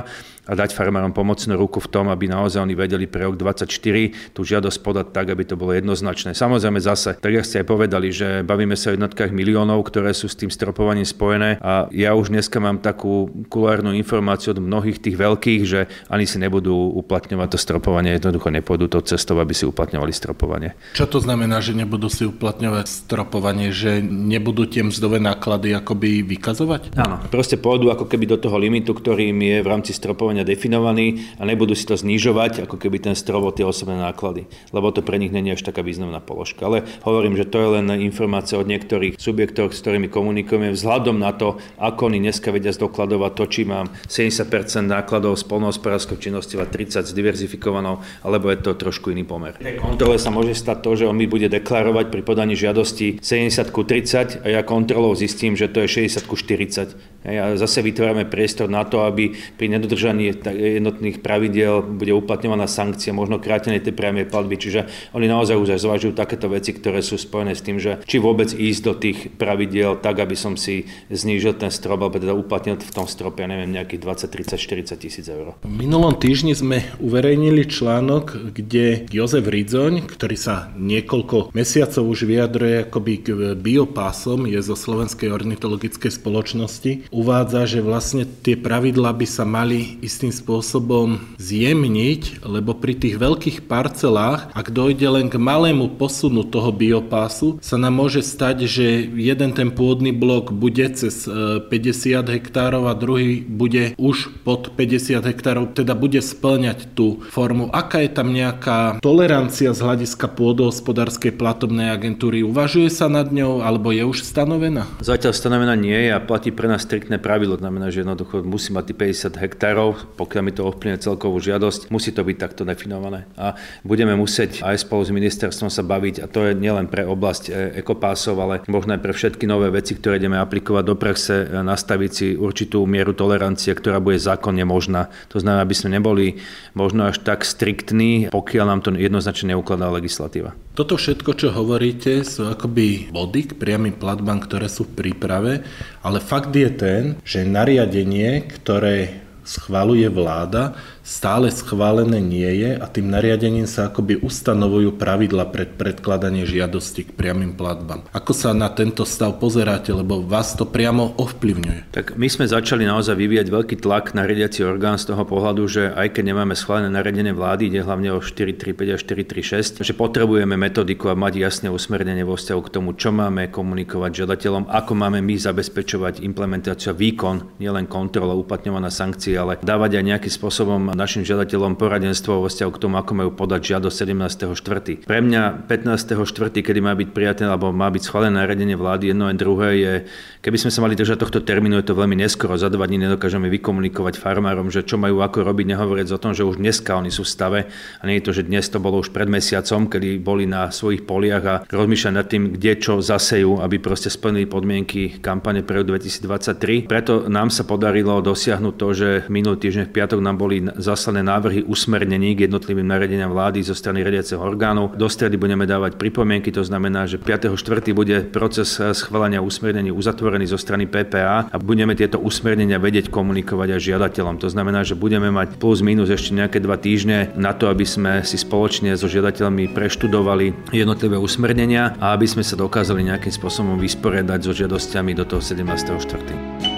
a 0.47 0.53
dať 0.55 0.73
farmárom 0.73 1.13
pomocnú 1.13 1.61
ruku 1.61 1.83
v 1.83 1.91
tom, 1.93 2.09
aby 2.09 2.31
naozaj 2.31 2.63
oni 2.63 2.73
vedeli 2.73 3.05
pre 3.05 3.29
rok 3.29 3.37
2024 3.37 4.33
tú 4.33 4.41
žiadosť 4.47 4.79
podať 4.81 5.07
tak, 5.13 5.27
aby 5.29 5.45
to 5.45 5.59
bolo 5.61 5.75
jednoznačné. 5.75 6.33
Samozrejme 6.33 6.81
zase, 6.81 7.19
tak 7.19 7.37
jak 7.37 7.45
ste 7.45 7.61
aj 7.61 7.67
povedali, 7.67 8.09
že 8.15 8.47
bavíme 8.47 8.79
sa 8.79 8.91
o 8.91 8.97
jednotkách 8.97 9.35
miliónov 9.35 9.66
miliónov, 9.67 9.91
ktoré 9.91 10.15
sú 10.15 10.31
s 10.31 10.39
tým 10.39 10.47
stropovaním 10.47 11.03
spojené 11.03 11.59
a 11.59 11.91
ja 11.91 12.15
už 12.15 12.31
dneska 12.31 12.63
mám 12.63 12.79
takú 12.79 13.27
kulárnu 13.51 13.91
informáciu 13.99 14.55
od 14.55 14.63
mnohých 14.63 15.03
tých 15.03 15.19
veľkých, 15.19 15.63
že 15.67 15.91
ani 16.07 16.25
si 16.31 16.39
nebudú 16.39 16.95
uplatňovať 17.03 17.49
to 17.51 17.59
stropovanie, 17.59 18.15
jednoducho 18.15 18.55
nepôjdu 18.55 18.87
to 18.87 19.03
cestou, 19.03 19.43
aby 19.43 19.51
si 19.51 19.67
uplatňovali 19.67 20.13
stropovanie. 20.15 20.79
Čo 20.95 21.11
to 21.11 21.19
znamená, 21.19 21.59
že 21.59 21.75
nebudú 21.75 22.07
si 22.07 22.23
uplatňovať 22.23 22.87
stropovanie, 22.87 23.75
že 23.75 23.99
nebudú 24.07 24.71
tie 24.71 24.87
mzdové 24.87 25.19
náklady 25.19 25.75
akoby 25.75 26.23
vykazovať? 26.23 26.95
Áno, 26.95 27.19
proste 27.27 27.59
pôjdu 27.59 27.91
ako 27.91 28.07
keby 28.07 28.31
do 28.31 28.39
toho 28.39 28.55
limitu, 28.61 28.95
ktorým 28.95 29.35
je 29.35 29.59
v 29.65 29.69
rámci 29.69 29.91
stropovania 29.91 30.47
definovaný 30.47 31.35
a 31.43 31.43
nebudú 31.43 31.75
si 31.75 31.83
to 31.83 31.99
znižovať, 31.99 32.71
ako 32.71 32.79
keby 32.79 33.03
ten 33.03 33.19
strop 33.19 33.39
tie 33.57 33.65
osobné 33.65 34.01
náklady, 34.01 34.49
lebo 34.73 34.93
to 34.93 35.05
pre 35.05 35.21
nich 35.21 35.31
není 35.31 35.53
až 35.53 35.65
taká 35.65 35.85
významná 35.85 36.25
položka. 36.25 36.67
Ale 36.67 36.89
hovorím, 37.05 37.37
že 37.37 37.49
to 37.49 37.61
je 37.61 37.69
len 37.81 37.87
informácia 38.01 38.57
od 38.61 38.69
niektorých 38.69 39.17
subjektov, 39.17 39.56
subjektov, 39.57 39.73
s 39.73 39.81
ktorými 39.81 40.09
komunikujeme, 40.13 40.69
vzhľadom 40.77 41.17
na 41.17 41.33
to, 41.33 41.57
ako 41.81 42.13
oni 42.13 42.21
dneska 42.21 42.53
vedia 42.53 42.77
zdokladovať 42.77 43.33
to, 43.33 43.45
či 43.49 43.63
mám 43.65 43.89
70% 44.05 44.85
nákladov 44.85 45.41
z 45.41 45.45
polnohospodárskou 45.49 46.21
činnosti 46.21 46.61
a 46.61 46.69
30 46.69 47.09
s 47.09 47.13
diverzifikovanou, 47.17 48.05
alebo 48.21 48.53
je 48.53 48.61
to 48.61 48.77
trošku 48.77 49.17
iný 49.17 49.25
pomer. 49.25 49.57
V 49.57 49.81
kontrole 49.81 50.21
sa 50.21 50.29
môže 50.29 50.53
stať 50.53 50.85
to, 50.85 50.91
že 51.01 51.09
on 51.09 51.17
mi 51.17 51.25
bude 51.25 51.49
deklarovať 51.49 52.13
pri 52.13 52.21
podaní 52.21 52.53
žiadosti 52.53 53.25
70 53.25 53.73
ku 53.73 53.81
30 53.81 54.45
a 54.45 54.47
ja 54.53 54.61
kontrolou 54.61 55.17
zistím, 55.17 55.57
že 55.57 55.73
to 55.73 55.89
je 55.89 56.05
60 56.05 56.29
ku 56.29 56.37
40. 56.37 57.16
A 57.27 57.57
zase 57.57 57.83
vytvárame 57.83 58.29
priestor 58.29 58.69
na 58.69 58.85
to, 58.85 59.03
aby 59.03 59.33
pri 59.57 59.67
nedodržaní 59.73 60.37
jednotných 60.45 61.25
pravidiel 61.25 61.83
bude 61.83 62.13
uplatňovaná 62.15 62.69
sankcia, 62.69 63.17
možno 63.17 63.43
krátenie 63.43 63.83
tej 63.83 63.97
priamej 63.97 64.31
platby. 64.31 64.55
Čiže 64.59 64.81
oni 65.17 65.27
naozaj 65.27 65.57
už 65.59 65.81
zvažujú 65.81 66.13
takéto 66.15 66.47
veci, 66.53 66.77
ktoré 66.77 67.03
sú 67.03 67.19
spojené 67.19 67.57
s 67.57 67.65
tým, 67.65 67.83
že 67.83 67.99
či 68.07 68.23
vôbec 68.23 68.55
ísť 68.55 68.81
do 68.83 68.95
tých 68.95 69.19
pravidiel 69.35 69.99
tak, 69.99 70.23
aby 70.23 70.39
som 70.39 70.55
si 70.55 70.87
znížil 71.11 71.59
ten 71.59 71.73
strop, 71.75 72.03
alebo 72.03 72.21
teda 72.23 72.35
uplatnil 72.35 72.79
v 72.79 72.95
tom 72.95 73.11
strope, 73.11 73.43
ja 73.43 73.51
neviem, 73.51 73.75
nejakých 73.75 74.29
20, 74.29 74.57
30, 74.57 74.95
40 74.95 75.03
tisíc 75.03 75.27
eur. 75.27 75.59
V 75.67 75.71
minulom 75.71 76.15
týždni 76.15 76.55
sme 76.55 76.87
uverejnili 77.03 77.67
článok, 77.67 78.55
kde 78.55 79.11
Jozef 79.11 79.51
Ridzoň, 79.51 80.07
ktorý 80.07 80.37
sa 80.39 80.71
niekoľko 80.79 81.51
mesiacov 81.53 82.03
už 82.07 82.27
vyjadruje 82.27 82.87
akoby 82.87 83.13
k 83.23 83.29
biopásom, 83.59 84.47
je 84.47 84.59
zo 84.63 84.79
Slovenskej 84.79 85.31
ornitologickej 85.31 86.11
spoločnosti, 86.15 87.11
uvádza, 87.17 87.65
že 87.65 87.81
vlastne 87.81 88.29
tie 88.29 88.61
pravidlá 88.61 89.17
by 89.17 89.25
sa 89.25 89.49
mali 89.49 89.97
istým 90.05 90.29
spôsobom 90.29 91.17
zjemniť, 91.41 92.45
lebo 92.45 92.77
pri 92.77 92.93
tých 92.93 93.17
veľkých 93.17 93.65
parcelách, 93.65 94.53
ak 94.53 94.69
dojde 94.69 95.09
len 95.09 95.27
k 95.33 95.41
malému 95.41 95.97
posunu 95.97 96.45
toho 96.45 96.69
biopásu, 96.77 97.57
sa 97.65 97.81
nám 97.81 97.97
môže 97.97 98.21
stať, 98.21 98.69
že 98.69 99.09
jeden 99.17 99.57
ten 99.57 99.73
pôdny 99.73 100.13
blok 100.13 100.53
bude 100.53 100.85
cez 100.93 101.25
50 101.25 101.71
e, 101.71 102.37
hektárov 102.37 102.85
a 102.91 102.93
druhý 102.93 103.41
bude 103.41 103.97
už 103.97 104.45
pod 104.45 104.77
50 104.77 105.25
hektárov, 105.25 105.73
teda 105.73 105.97
bude 105.97 106.21
splňať 106.21 106.93
tú 106.93 107.25
formu. 107.33 107.73
Aká 107.73 108.05
je 108.05 108.11
tam 108.13 108.35
nejaká 108.37 109.01
tolerancia 109.01 109.73
z 109.73 109.81
hľadiska 109.81 110.29
pôdohospodárskej 110.37 111.33
platobnej 111.39 111.89
agentúry? 111.89 112.45
Uvažuje 112.45 112.93
sa 112.93 113.09
nad 113.09 113.33
ňou 113.33 113.65
alebo 113.65 113.95
je 113.95 114.05
už 114.05 114.27
stanovená? 114.27 114.85
Zatiaľ 115.01 115.33
stanovená 115.33 115.73
nie 115.79 115.97
je 115.97 116.11
a 116.13 116.21
platí 116.21 116.53
pre 116.53 116.69
nás 116.69 116.85
striktné 116.97 117.21
pravidlo. 117.21 117.61
Znamená, 117.61 117.93
že 117.93 118.01
jednoducho 118.01 118.41
musí 118.41 118.73
mať 118.73 118.97
50 118.97 119.37
hektárov, 119.37 120.17
pokiaľ 120.17 120.43
mi 120.49 120.53
to 120.57 120.65
ovplyvne 120.65 120.97
celkovú 120.97 121.37
žiadosť, 121.45 121.93
musí 121.93 122.09
to 122.09 122.25
byť 122.25 122.37
takto 122.41 122.65
definované. 122.65 123.29
A 123.37 123.53
budeme 123.85 124.17
musieť 124.17 124.65
aj 124.65 124.89
spolu 124.89 125.05
s 125.05 125.13
ministerstvom 125.13 125.69
sa 125.69 125.85
baviť, 125.85 126.25
a 126.25 126.27
to 126.33 126.49
je 126.49 126.57
nielen 126.57 126.89
pre 126.89 127.05
oblasť 127.05 127.53
e, 127.53 127.85
ekopásov, 127.85 128.41
ale 128.41 128.65
možno 128.65 128.97
aj 128.97 129.05
pre 129.05 129.13
všetky 129.13 129.45
nové 129.45 129.69
veci, 129.69 129.93
ktoré 129.93 130.17
ideme 130.17 130.41
aplikovať 130.41 130.85
do 130.89 130.97
praxe, 130.97 131.45
e, 131.45 131.61
nastaviť 131.61 132.11
si 132.17 132.27
určitú 132.33 132.89
mieru 132.89 133.13
tolerancie, 133.13 133.77
ktorá 133.77 134.01
bude 134.01 134.17
zákonne 134.17 134.65
možná. 134.65 135.13
To 135.29 135.37
znamená, 135.37 135.69
aby 135.69 135.77
sme 135.77 136.01
neboli 136.01 136.41
možno 136.73 137.13
až 137.13 137.21
tak 137.21 137.45
striktní, 137.45 138.33
pokiaľ 138.33 138.65
nám 138.73 138.81
to 138.81 138.97
jednoznačne 138.97 139.53
neukladá 139.53 139.93
legislatíva. 139.93 140.57
Toto 140.77 141.01
všetko, 141.01 141.41
čo 141.41 141.49
hovoríte, 141.57 142.21
sú 142.21 142.53
akoby 142.53 143.09
body 143.09 143.49
k 143.49 143.53
priamým 143.57 143.97
platbám, 143.97 144.45
ktoré 144.45 144.69
sú 144.69 144.85
v 144.85 145.09
príprave, 145.09 145.65
ale 146.05 146.21
fakt 146.21 146.53
je 146.53 146.69
ten, 146.69 146.86
že 147.23 147.45
nariadenie, 147.47 148.47
ktoré 148.49 149.27
schvaluje 149.47 150.11
vláda, 150.11 150.75
stále 151.07 151.55
schválené 151.55 152.19
nie 152.19 152.51
je 152.67 152.75
a 152.75 152.83
tým 152.91 153.15
nariadením 153.15 153.71
sa 153.71 153.87
akoby 153.87 154.19
ustanovujú 154.27 154.99
pravidla 154.99 155.47
pred 155.55 155.79
predkladanie 155.79 156.43
žiadosti 156.43 157.07
k 157.07 157.15
priamým 157.15 157.55
platbám. 157.55 158.03
Ako 158.11 158.35
sa 158.35 158.51
na 158.51 158.67
tento 158.75 159.07
stav 159.07 159.39
pozeráte, 159.39 159.95
lebo 159.95 160.27
vás 160.27 160.59
to 160.59 160.67
priamo 160.67 161.15
ovplyvňuje? 161.15 161.95
Tak 161.95 162.19
my 162.19 162.27
sme 162.27 162.51
začali 162.51 162.83
naozaj 162.83 163.15
vyvíjať 163.15 163.47
veľký 163.47 163.77
tlak 163.79 164.19
na 164.19 164.27
riadiaci 164.27 164.67
orgán 164.67 164.99
z 164.99 165.15
toho 165.15 165.23
pohľadu, 165.23 165.63
že 165.71 165.95
aj 165.95 166.19
keď 166.19 166.35
nemáme 166.35 166.59
schválené 166.59 166.91
nariadenie 166.91 167.31
vlády, 167.31 167.71
ide 167.71 167.87
hlavne 167.87 168.11
o 168.11 168.19
435 168.19 168.75
a 168.75 168.99
436, 168.99 169.87
že 169.87 169.93
potrebujeme 169.95 170.59
metodiku 170.59 171.15
a 171.15 171.15
mať 171.15 171.39
jasné 171.39 171.69
usmernenie 171.71 172.27
vo 172.27 172.35
vzťahu 172.35 172.61
k 172.67 172.73
tomu, 172.75 172.99
čo 172.99 173.15
máme 173.15 173.47
komunikovať 173.55 174.27
žiadateľom, 174.27 174.67
ako 174.75 174.93
máme 174.99 175.23
my 175.23 175.39
zabezpečovať 175.39 176.27
implementáciu 176.27 176.91
a 176.91 176.99
výkon, 176.99 177.63
nielen 177.63 177.87
kontrola 177.87 178.35
uplatňovaná 178.35 178.91
sankcie, 178.91 179.39
ale 179.39 179.63
dávať 179.63 180.03
aj 180.03 180.05
nejakým 180.11 180.35
spôsobom 180.35 180.96
našim 180.97 181.23
žiadateľom 181.23 181.77
poradenstvo 181.77 182.41
vo 182.41 182.49
vzťahu 182.49 182.71
k 182.73 182.81
tomu, 182.81 182.97
ako 182.97 183.13
majú 183.13 183.31
podať 183.37 183.77
žiadosť 183.77 183.97
17.4. 184.09 185.05
Pre 185.05 185.21
mňa 185.21 185.69
15.4., 185.69 186.65
kedy 186.65 186.81
má 186.81 186.97
byť 186.97 187.09
prijaté 187.13 187.45
alebo 187.45 187.71
má 187.71 187.93
byť 187.93 188.03
schválené 188.09 188.41
nariadenie 188.41 188.75
vlády, 188.75 189.13
jedno 189.13 189.29
a 189.29 189.37
druhé 189.37 189.69
je, 189.77 189.93
keby 190.41 190.57
sme 190.57 190.71
sa 190.73 190.81
mali 190.81 190.97
držať 190.97 191.21
tohto 191.21 191.45
termínu, 191.45 191.77
je 191.85 191.93
to 191.93 191.99
veľmi 191.99 192.17
neskoro, 192.17 192.57
za 192.57 192.73
dva 192.73 192.89
dní 192.89 193.05
nedokážeme 193.05 193.53
vykomunikovať 193.53 194.17
farmárom, 194.17 194.73
že 194.73 194.83
čo 194.83 194.97
majú 194.97 195.21
ako 195.21 195.45
robiť, 195.45 195.67
nehovoriť 195.77 196.07
o 196.17 196.23
tom, 196.23 196.33
že 196.33 196.49
už 196.49 196.57
dneska 196.57 196.97
oni 196.97 197.13
sú 197.13 197.23
v 197.23 197.31
stave 197.31 197.61
a 198.01 198.03
nie 198.09 198.19
je 198.19 198.25
to, 198.25 198.33
že 198.33 198.49
dnes 198.49 198.65
to 198.67 198.81
bolo 198.81 199.05
už 199.05 199.13
pred 199.13 199.29
mesiacom, 199.29 199.93
kedy 199.93 200.17
boli 200.19 200.49
na 200.49 200.73
svojich 200.73 201.05
poliach 201.05 201.45
a 201.45 201.55
rozmýšľať 201.69 202.13
nad 202.15 202.27
tým, 202.27 202.57
kde 202.57 202.73
čo 202.81 203.05
zasejú, 203.05 203.61
aby 203.61 203.77
proste 203.83 204.09
splnili 204.09 204.49
podmienky 204.49 205.21
kampane 205.21 205.61
pre 205.61 205.85
2023. 205.85 206.89
Preto 206.89 207.29
nám 207.29 207.53
sa 207.53 207.67
podarilo 207.67 208.23
dosiahnuť 208.25 208.75
to, 208.79 208.89
že 208.97 209.09
minulý 209.29 209.61
týždeň 209.61 209.85
v 209.91 209.95
piatok 209.95 210.21
nám 210.23 210.37
boli 210.41 210.65
zaslané 210.87 211.27
návrhy 211.27 211.67
usmernení 211.67 212.39
k 212.39 212.47
jednotlivým 212.47 212.87
nariadeniam 212.87 213.35
vlády 213.35 213.67
zo 213.67 213.75
strany 213.75 214.07
riadiaceho 214.07 214.39
orgánu. 214.39 214.95
Do 214.95 215.11
stredy 215.11 215.35
budeme 215.35 215.67
dávať 215.67 215.99
pripomienky, 215.99 216.55
to 216.55 216.63
znamená, 216.63 217.11
že 217.11 217.19
5.4. 217.19 217.59
bude 217.91 218.31
proces 218.31 218.79
schválenia 218.95 219.43
usmernení 219.43 219.91
uzatvorený 219.91 220.47
zo 220.47 220.59
strany 220.61 220.87
PPA 220.87 221.51
a 221.51 221.57
budeme 221.59 221.99
tieto 221.99 222.23
usmernenia 222.23 222.79
vedieť 222.79 223.11
komunikovať 223.11 223.69
aj 223.75 223.81
žiadateľom. 223.83 224.37
To 224.39 224.49
znamená, 224.53 224.87
že 224.87 224.95
budeme 224.95 225.35
mať 225.35 225.59
plus 225.59 225.83
minus 225.83 226.13
ešte 226.13 226.37
nejaké 226.37 226.63
dva 226.63 226.79
týždne 226.79 227.35
na 227.35 227.51
to, 227.51 227.67
aby 227.67 227.83
sme 227.83 228.23
si 228.23 228.39
spoločne 228.39 228.95
so 228.95 229.11
žiadateľmi 229.11 229.75
preštudovali 229.75 230.71
jednotlivé 230.71 231.19
usmernenia 231.19 231.99
a 231.99 232.15
aby 232.15 232.29
sme 232.29 232.47
sa 232.47 232.55
dokázali 232.55 233.03
nejakým 233.03 233.33
spôsobom 233.33 233.81
vysporiadať 233.81 234.41
so 234.45 234.53
žiadosťami 234.55 235.13
do 235.17 235.25
toho 235.25 235.43
17.4. 235.43 236.76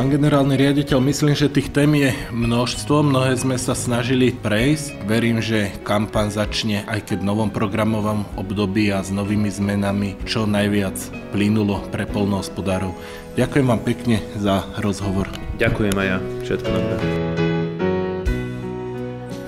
Pán 0.00 0.08
generálny 0.08 0.56
riaditeľ, 0.56 0.96
myslím, 1.12 1.36
že 1.36 1.52
tých 1.52 1.76
tém 1.76 1.92
je 1.92 2.08
množstvo, 2.32 3.04
mnohé 3.04 3.36
sme 3.36 3.60
sa 3.60 3.76
snažili 3.76 4.32
prejsť. 4.32 5.04
Verím, 5.04 5.44
že 5.44 5.76
kampaň 5.84 6.32
začne 6.32 6.88
aj 6.88 7.04
keď 7.04 7.20
v 7.20 7.28
novom 7.28 7.52
programovom 7.52 8.24
období 8.32 8.88
a 8.96 9.04
s 9.04 9.12
novými 9.12 9.52
zmenami 9.52 10.16
čo 10.24 10.48
najviac 10.48 10.96
plynulo 11.36 11.84
pre 11.92 12.08
polnohospodárov. 12.08 12.96
Ďakujem 13.36 13.66
vám 13.68 13.84
pekne 13.84 14.24
za 14.40 14.64
rozhovor. 14.80 15.28
Ďakujem 15.60 15.92
aj 15.92 16.06
ja. 16.08 16.18
Všetko 16.48 16.68
dobré. 16.72 16.96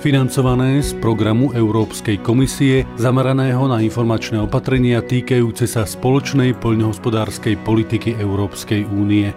Financované 0.05 0.85
z 0.85 0.93
programu 1.01 1.49
Európskej 1.49 2.21
komisie 2.21 2.85
zameraného 3.01 3.65
na 3.65 3.81
informačné 3.81 4.37
opatrenia 4.37 5.01
týkajúce 5.01 5.65
sa 5.65 5.81
spoločnej 5.81 6.53
poľnohospodárskej 6.61 7.57
politiky 7.65 8.21
Európskej 8.21 8.85
únie. 8.93 9.33